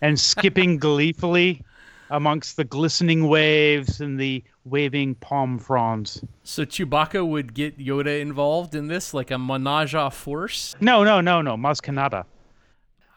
[0.00, 1.62] and skipping gleefully
[2.10, 6.22] amongst the glistening waves and the waving palm fronds.
[6.42, 10.74] So Chewbacca would get Yoda involved in this, like a menage a force.
[10.80, 12.24] No, no, no, no, Maz Kanata.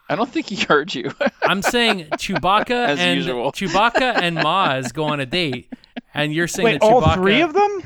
[0.10, 1.12] I don't think he heard you.
[1.44, 3.52] I'm saying Chewbacca As and usual.
[3.52, 5.72] Chewbacca and Maz go on a date,
[6.14, 7.14] and you're saying Wait, that all Chewbacca.
[7.16, 7.84] three of them?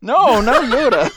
[0.00, 1.10] no, no Yoda.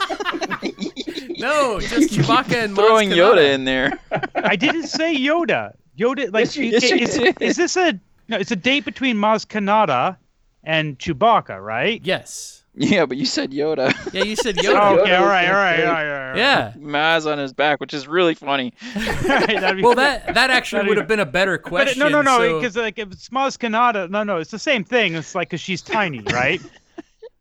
[1.41, 3.15] No, just Chewbacca and Maz Throwing Kanata.
[3.35, 3.99] Yoda in there.
[4.35, 5.73] I didn't say Yoda.
[5.97, 7.41] Yoda, like, Yes, you- yes, you is, did.
[7.41, 8.37] is this a no?
[8.37, 10.17] It's a date between Maz Kanata
[10.63, 12.01] and Chewbacca, right?
[12.03, 12.57] Yes.
[12.73, 13.93] Yeah, but you said Yoda.
[14.13, 14.97] Yeah, you said Oh, Yoda.
[15.01, 16.37] okay, all right, all right, all right, all right.
[16.37, 16.73] Yeah.
[16.77, 18.73] Maz on his back, which is really funny.
[18.95, 22.01] That'd be- Well, that that actually That'd have been a better But question.
[22.01, 24.59] it- no, no, no, so- because like if it's Maz Kanata, no, no, it's the
[24.59, 25.15] same thing.
[25.15, 26.61] It's like because she's tiny, right?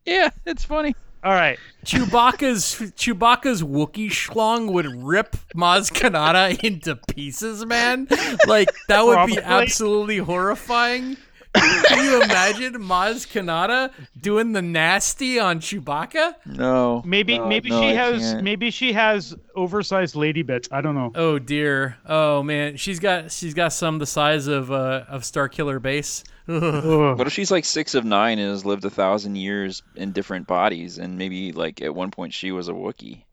[0.05, 0.95] Yeah, it's funny.
[1.23, 1.57] all right.
[1.85, 8.07] Chewbacca's Chewbacca's Wookie schlong would rip Maz Kanata into pieces, man.
[8.47, 11.15] Like that would be absolutely horrifying.
[11.53, 16.35] Can you imagine Maz Kanata doing the nasty on Chewbacca?
[16.45, 17.01] No.
[17.05, 18.43] Maybe, no, maybe no, she I has, can't.
[18.43, 20.69] maybe she has oversized lady bits.
[20.71, 21.11] I don't know.
[21.15, 21.97] Oh dear.
[22.05, 26.23] Oh man, she's got she's got some the size of uh, of Starkiller Base.
[26.47, 26.63] Ugh.
[26.63, 27.17] Ugh.
[27.17, 30.47] What if she's like six of nine and has lived a thousand years in different
[30.47, 33.23] bodies, and maybe like at one point she was a Wookiee?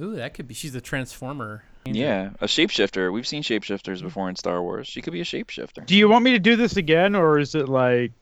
[0.00, 0.54] Ooh, that could be.
[0.54, 1.64] She's a transformer.
[1.94, 3.12] Yeah, a shapeshifter.
[3.12, 4.86] We've seen shapeshifters before in Star Wars.
[4.86, 5.86] She could be a shapeshifter.
[5.86, 8.12] Do you want me to do this again, or is it like?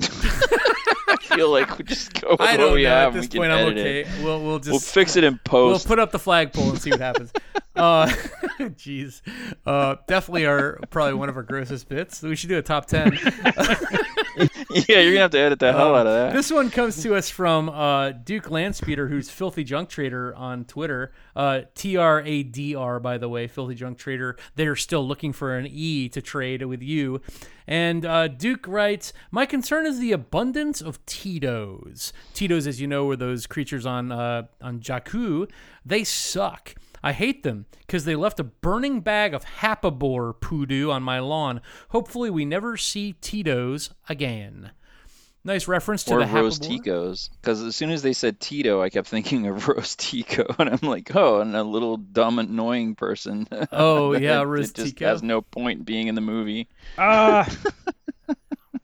[0.02, 2.88] I feel like we just go with I what don't we know.
[2.90, 3.02] have.
[3.02, 4.00] At and we this can point, I'm edit okay.
[4.00, 4.06] it.
[4.24, 5.86] We'll we'll just We'll fix it in post.
[5.86, 7.32] We'll put up the flagpole and see what happens.
[7.76, 8.08] Uh,
[8.58, 9.22] jeez,
[9.64, 12.20] uh, definitely our probably one of our grossest bits.
[12.20, 13.16] We should do a top ten.
[14.70, 16.32] yeah, you're gonna have to edit the hell Um, out of that.
[16.34, 21.12] This one comes to us from uh, Duke Landspeeder, who's Filthy Junk Trader on Twitter.
[21.34, 24.36] Uh, T R A D R, by the way, Filthy Junk Trader.
[24.56, 27.20] They're still looking for an E to trade with you.
[27.66, 32.12] And uh, Duke writes, My concern is the abundance of Tito's.
[32.34, 35.48] Tito's, as you know, were those creatures on, uh, on Jakku.
[35.84, 36.74] They suck.
[37.02, 41.60] I hate them because they left a burning bag of Happabore poodoo on my lawn.
[41.90, 44.72] Hopefully, we never see Tito's again.
[45.42, 46.84] Nice reference to or the Rose Happabore.
[46.84, 47.30] Ticos.
[47.40, 50.86] Because as soon as they said Tito, I kept thinking of Rose Tico, and I'm
[50.88, 53.48] like, oh, and a little dumb, annoying person.
[53.72, 55.06] Oh, that yeah, it Rose just Tico.
[55.06, 56.68] has no point being in the movie.
[56.98, 57.44] Uh,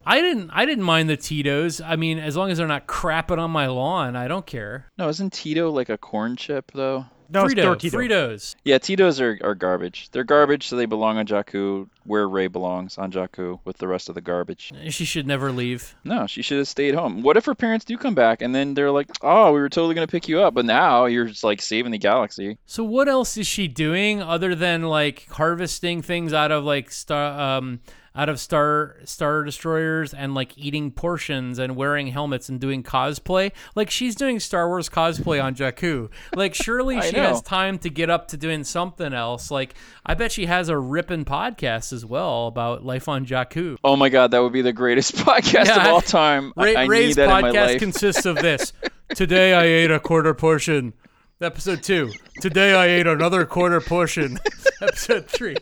[0.07, 0.51] I didn't.
[0.51, 1.81] I didn't mind the Tito's.
[1.81, 4.87] I mean, as long as they're not crapping on my lawn, I don't care.
[4.97, 7.05] No, isn't Tito like a corn chip though?
[7.28, 7.90] No, it's Frito, Dortito.
[7.90, 8.57] Fritos.
[8.65, 10.09] Yeah, Tito's are, are garbage.
[10.12, 14.09] They're garbage, so they belong on Jakku, where Rey belongs on Jakku with the rest
[14.09, 14.73] of the garbage.
[14.90, 15.94] She should never leave.
[16.05, 17.23] No, she should have stayed home.
[17.23, 19.94] What if her parents do come back and then they're like, "Oh, we were totally
[19.94, 23.36] gonna pick you up, but now you're just like saving the galaxy." So what else
[23.36, 27.81] is she doing other than like harvesting things out of like star um
[28.17, 33.53] out of star star destroyers and like eating portions and wearing helmets and doing cosplay?
[33.75, 36.11] Like she's doing Star Wars cosplay on Jakku.
[36.35, 39.51] Like surely I she has time to get up to doing something else.
[39.51, 39.75] Like
[40.05, 43.77] I bet she has a ripping podcast as well about life on Jakku.
[43.85, 46.53] Oh my God, that would be the greatest podcast Yeah, of all time.
[46.57, 48.73] I- Rey, I, Rey's need that in my podcast consists of this.
[49.15, 50.93] Today I ate a quarter portion.
[51.39, 52.11] Episode two.
[52.41, 54.39] Today I ate another quarter portion.
[54.81, 55.57] Episode three.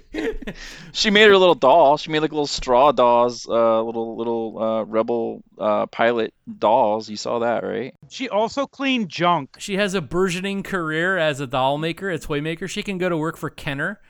[0.93, 1.97] She made her little doll.
[1.97, 7.09] She made like little straw dolls, uh, little little uh, rebel uh, pilot dolls.
[7.09, 7.93] You saw that, right?
[8.09, 9.57] She also cleaned junk.
[9.59, 12.69] She has a burgeoning career as a doll maker, a toy maker.
[12.69, 14.01] She can go to work for Kenner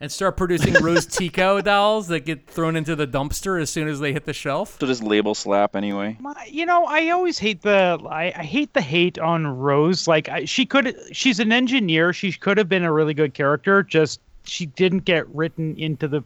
[0.00, 3.98] and start producing Rose Tico dolls that get thrown into the dumpster as soon as
[4.00, 4.76] they hit the shelf.
[4.80, 6.16] So just label slap anyway.
[6.20, 10.06] My- You know, I always hate the I, I hate the hate on Rose.
[10.06, 12.12] Like I, she could, she's an engineer.
[12.12, 13.82] She could have been a really good character.
[13.82, 16.22] Just she didn't get written into the.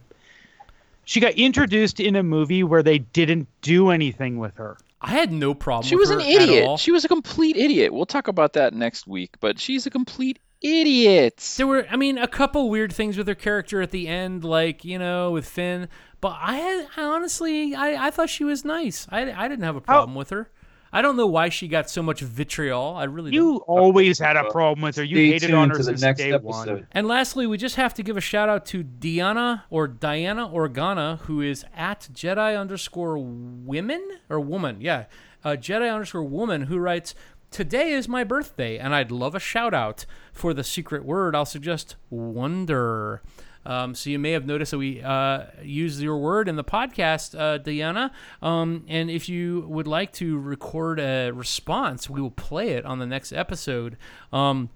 [1.05, 4.77] She got introduced in a movie where they didn't do anything with her.
[5.01, 5.89] I had no problem.
[5.89, 6.79] She with was an her at idiot.
[6.79, 7.91] She was a complete idiot.
[7.93, 11.53] We'll talk about that next week, but she's a complete idiot.
[11.57, 14.83] There were, I mean, a couple weird things with her character at the end, like
[14.83, 15.87] you know, with Finn.
[16.21, 19.05] But I had, I honestly, I, I thought she was nice.
[19.09, 20.49] I, I didn't have a problem with her.
[20.95, 22.93] I don't know why she got so much vitriol.
[22.95, 25.03] I really You always had a problem with her.
[25.03, 26.67] You Stay hated on her to the since next day episode.
[26.67, 26.87] one.
[26.91, 31.17] And lastly, we just have to give a shout out to Diana or Diana Organa,
[31.21, 34.81] who is at Jedi underscore women or woman.
[34.81, 35.05] Yeah.
[35.43, 37.15] Uh, Jedi underscore woman, who writes,
[37.53, 41.35] Today is my birthday, and I'd love a shout out for the secret word.
[41.35, 43.21] I'll suggest wonder.
[43.63, 47.39] Um, so you may have noticed that we uh, use your word in the podcast,
[47.39, 48.11] uh, Diana.
[48.41, 52.97] Um, and if you would like to record a response, we will play it on
[52.97, 53.97] the next episode.
[54.33, 54.71] Um,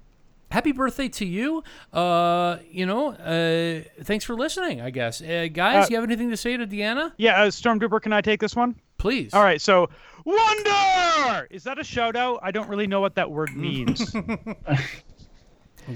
[0.52, 1.64] happy birthday to you.
[1.92, 4.82] Uh, you know, uh, thanks for listening.
[4.82, 7.12] I guess, uh, guys, Uh, you have anything to say to Deanna?
[7.18, 8.76] Yeah, uh, Stormtrooper, can I take this one?
[9.00, 9.34] Please.
[9.34, 9.90] All right, so
[10.36, 12.40] wonder is that a shout out?
[12.44, 14.14] I don't really know what that word means.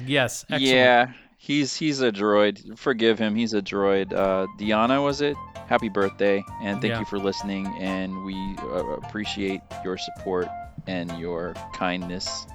[0.06, 0.44] Yes.
[0.44, 0.64] Excellent.
[0.64, 2.78] Yeah, he's he's a droid.
[2.80, 3.36] Forgive him.
[3.36, 4.14] He's a droid.
[4.14, 5.36] Uh, Diana, was it?
[5.68, 7.00] Happy birthday, and thank Yeah.
[7.00, 7.68] you for listening.
[7.80, 10.48] And we uh, appreciate your support
[10.88, 12.48] and your kindness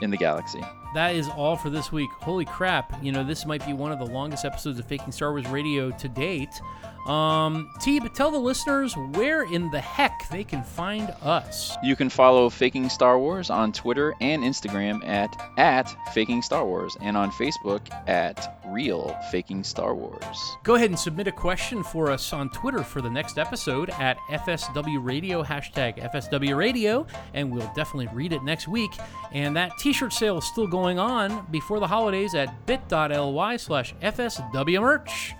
[0.00, 0.62] in the galaxy.
[0.94, 2.10] That is all for this week.
[2.20, 3.02] Holy crap!
[3.02, 5.90] You know, this might be one of the longest episodes of Faking Star Wars Radio
[5.90, 6.60] to date.
[7.06, 11.76] Um, T, but tell the listeners where in the heck they can find us.
[11.82, 16.96] You can follow Faking Star Wars on Twitter and Instagram at at Faking Star Wars,
[17.00, 20.56] and on Facebook at Real Faking Star Wars.
[20.62, 24.16] Go ahead and submit a question for us on Twitter for the next episode at
[24.30, 28.92] FSW Radio, hashtag FSW Radio, and we'll definitely read it next week.
[29.32, 33.94] And that t shirt sale is still going on before the holidays at bit.ly slash
[34.02, 35.34] FSW merch.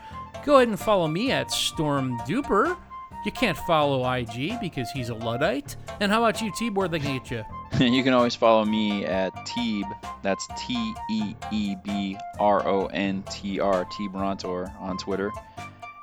[0.44, 2.76] Go ahead and follow me at Storm Duper.
[3.24, 5.76] You can't follow IG because he's a Luddite.
[6.00, 6.90] And how about you, T-Board?
[6.90, 7.44] they can get you?
[7.80, 9.84] you can always follow me at Teeb.
[10.22, 15.32] That's T E E B R O N T R, T Brontor on Twitter.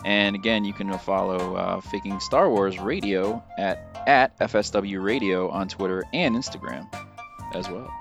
[0.05, 5.67] And again, you can follow uh, Faking Star Wars Radio at at FSW Radio on
[5.67, 6.87] Twitter and Instagram
[7.53, 7.91] as well.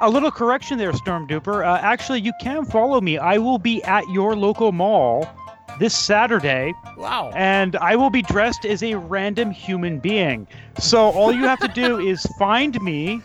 [0.00, 1.64] a little correction there, Storm Duper.
[1.64, 3.18] Uh, actually, you can follow me.
[3.18, 5.28] I will be at your local mall
[5.78, 6.72] this Saturday.
[6.96, 7.30] Wow.
[7.34, 10.46] And I will be dressed as a random human being.
[10.78, 13.20] So all you have to do is find me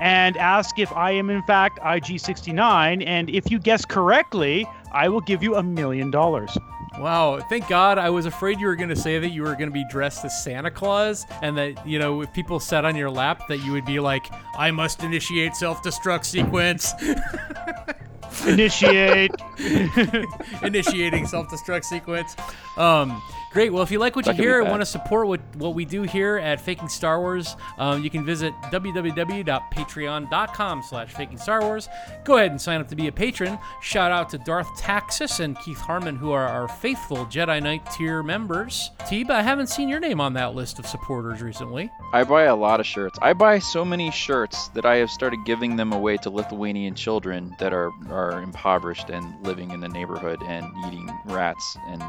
[0.00, 3.06] and ask if I am in fact IG69.
[3.06, 6.56] And if you guess correctly, I will give you a million dollars.
[6.98, 9.68] Wow, thank God I was afraid you were going to say that you were going
[9.68, 13.10] to be dressed as Santa Claus and that, you know, if people sat on your
[13.10, 14.26] lap, that you would be like,
[14.58, 16.92] I must initiate self destruct sequence.
[18.46, 19.32] Initiate.
[20.62, 22.36] Initiating self destruct sequence.
[22.76, 23.72] Um, great.
[23.72, 25.84] Well, if you like what That you hear and want to support what, what we
[25.84, 31.88] do here at Faking Star Wars, um, you can visit www.patreon.com slash faking Star Wars.
[32.24, 33.58] Go ahead and sign up to be a patron.
[33.82, 38.22] Shout out to Darth Taxis and Keith Harmon, who are our faithful Jedi Knight tier
[38.22, 38.92] members.
[39.00, 41.90] Teeb, I haven't seen your name on that list of supporters recently.
[42.12, 43.18] I buy a lot of shirts.
[43.20, 47.56] I buy so many shirts that I have started giving them away to Lithuanian children
[47.58, 52.00] that are, are impoverished and living in the neighborhood and eating rats and,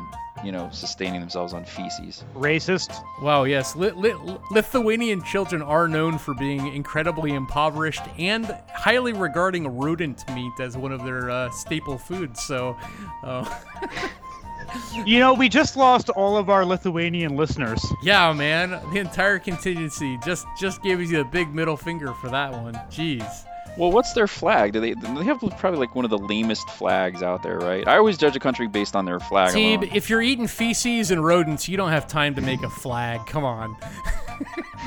[0.43, 2.23] you know, sustaining themselves on feces.
[2.35, 3.03] Racist.
[3.21, 3.75] Wow, yes.
[3.75, 10.53] Li- li- Lithuanian children are known for being incredibly impoverished and highly regarding rodent meat
[10.59, 12.41] as one of their uh, staple foods.
[12.43, 12.75] So,
[13.23, 13.45] uh,
[15.05, 17.83] You know, we just lost all of our Lithuanian listeners.
[18.03, 22.53] yeah, man, the entire contingency just just gave you a big middle finger for that
[22.53, 22.73] one.
[22.89, 23.43] Jeez.
[23.77, 24.73] Well, what's their flag?
[24.73, 27.87] Do they they have probably like one of the lamest flags out there, right?
[27.87, 29.53] I always judge a country based on their flag.
[29.53, 29.89] Teeb, alone.
[29.93, 33.25] if you're eating feces and rodents, you don't have time to make a flag.
[33.27, 33.75] Come on.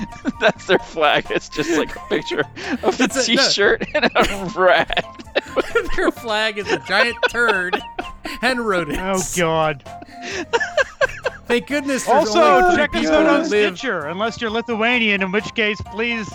[0.41, 1.27] That's their flag.
[1.31, 2.41] It's just like a picture
[2.83, 3.43] of a It's a- no.
[3.43, 5.05] t-shirt and a rat.
[5.97, 7.81] Their flag is a giant turd
[8.43, 9.39] and rodents.
[9.39, 9.41] Oh.
[9.41, 9.85] God.
[11.47, 12.09] Thank goodness.
[12.09, 16.29] Also, check us out on Stitcher, unless you're Lithuanian, in which case, please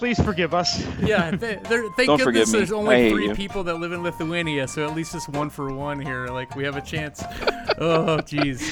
[0.00, 0.82] Please forgive us.
[0.98, 3.34] Yeah, th- there, thank Don't goodness there's only three you.
[3.34, 6.28] people that live in Lithuania, so at least it's one for one here.
[6.28, 7.22] Like we have a chance.
[7.78, 8.62] oh, jeez.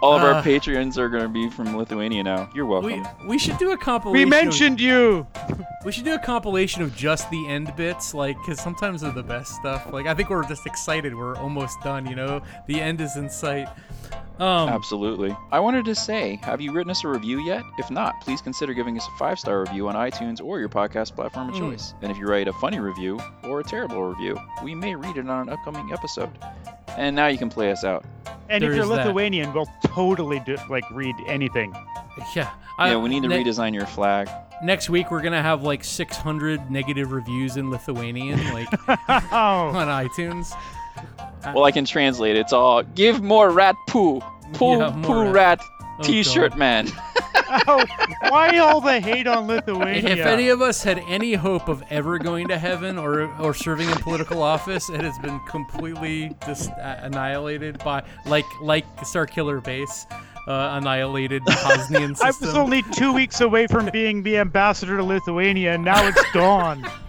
[0.00, 2.48] All of Uh, our patrons are going to be from Lithuania now.
[2.54, 3.04] You're welcome.
[3.22, 4.12] We we should do a compilation.
[4.12, 5.26] We of- mentioned you.
[5.84, 9.20] we should do a compilation of just the end bits, like because sometimes they're the
[9.24, 9.92] best stuff.
[9.92, 11.12] Like I think we're just excited.
[11.12, 12.06] We're almost done.
[12.06, 13.66] You know, the end is in sight.
[14.38, 15.36] Um, Absolutely.
[15.50, 17.62] I wanted to say, have you written us a review yet?
[17.78, 21.14] If not, please consider giving us a five star review on iTunes or your podcast
[21.16, 21.70] platform of Hmm.
[21.70, 21.94] choice.
[22.02, 25.28] And if you write a funny review or a terrible review, we may read it
[25.28, 26.30] on an upcoming episode.
[26.96, 28.04] And now you can play us out.
[28.48, 29.06] And There if you're is that.
[29.06, 31.74] Lithuanian, we'll totally do like read anything.
[32.34, 32.50] yeah.
[32.78, 34.28] I- yeah, we need to ne- redesign your flag.
[34.62, 40.52] Next week we're gonna have like 600 negative reviews in Lithuanian, like Oh, on iTunes.
[41.54, 42.36] Well, I can translate.
[42.36, 44.20] It's all give more rat poo,
[44.54, 45.32] poo Yeah, poo rat.
[45.32, 45.60] rat,
[46.00, 46.58] Oh, t-shirt God.
[46.58, 46.88] man.
[47.66, 47.84] oh,
[48.28, 50.10] why all the hate on Lithuania?
[50.10, 53.88] If any of us had any hope of ever going to heaven or or serving
[53.88, 60.06] in political office, it has been completely just uh, annihilated by like like Starkiller Base,
[60.48, 65.74] uh, annihilated Bosnian I was only two weeks away from being the ambassador to Lithuania,
[65.74, 66.84] and now it's gone.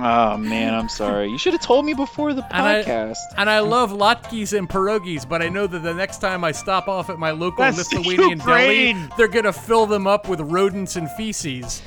[0.00, 1.28] Oh man, I'm sorry.
[1.28, 3.16] You should have told me before the And I- podcast.
[3.36, 6.86] and I love latkes and pierogies, but I know that the next time I stop
[6.86, 8.94] off at my local That's Lithuanian Ukraine.
[8.96, 11.82] deli, they're gonna fill them up with rodents and feces.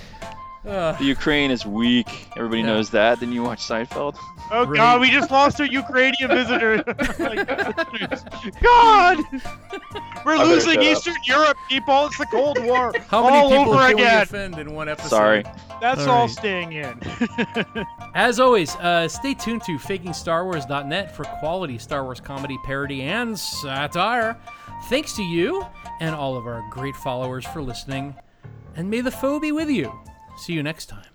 [0.68, 0.98] Ugh.
[1.00, 2.28] The Ukraine is weak.
[2.38, 2.68] Everybody Yeah.
[2.68, 3.20] knows that.
[3.20, 4.16] Then you watch Seinfeld.
[4.52, 4.78] Oh Great.
[4.78, 6.84] God, we just lost our Ukrainian visitor.
[8.62, 9.18] God,
[10.26, 10.84] we're better losing shut up.
[10.84, 12.06] Eastern Europe, people.
[12.08, 14.22] It's the Cold War How many all people over can we again.
[14.22, 15.10] offend in one episode?
[15.10, 15.44] Sorry.
[15.82, 16.30] That's All all right.
[16.30, 17.02] staying in.
[18.14, 24.38] As always, uh, stay tuned to FakingStarWars.net for quality Star Wars comedy, parody, and satire.
[24.90, 25.66] Thanks to you
[26.00, 28.16] and all of our great followers for listening,
[28.76, 29.92] and may the foe be with you.
[30.38, 31.11] See you next time.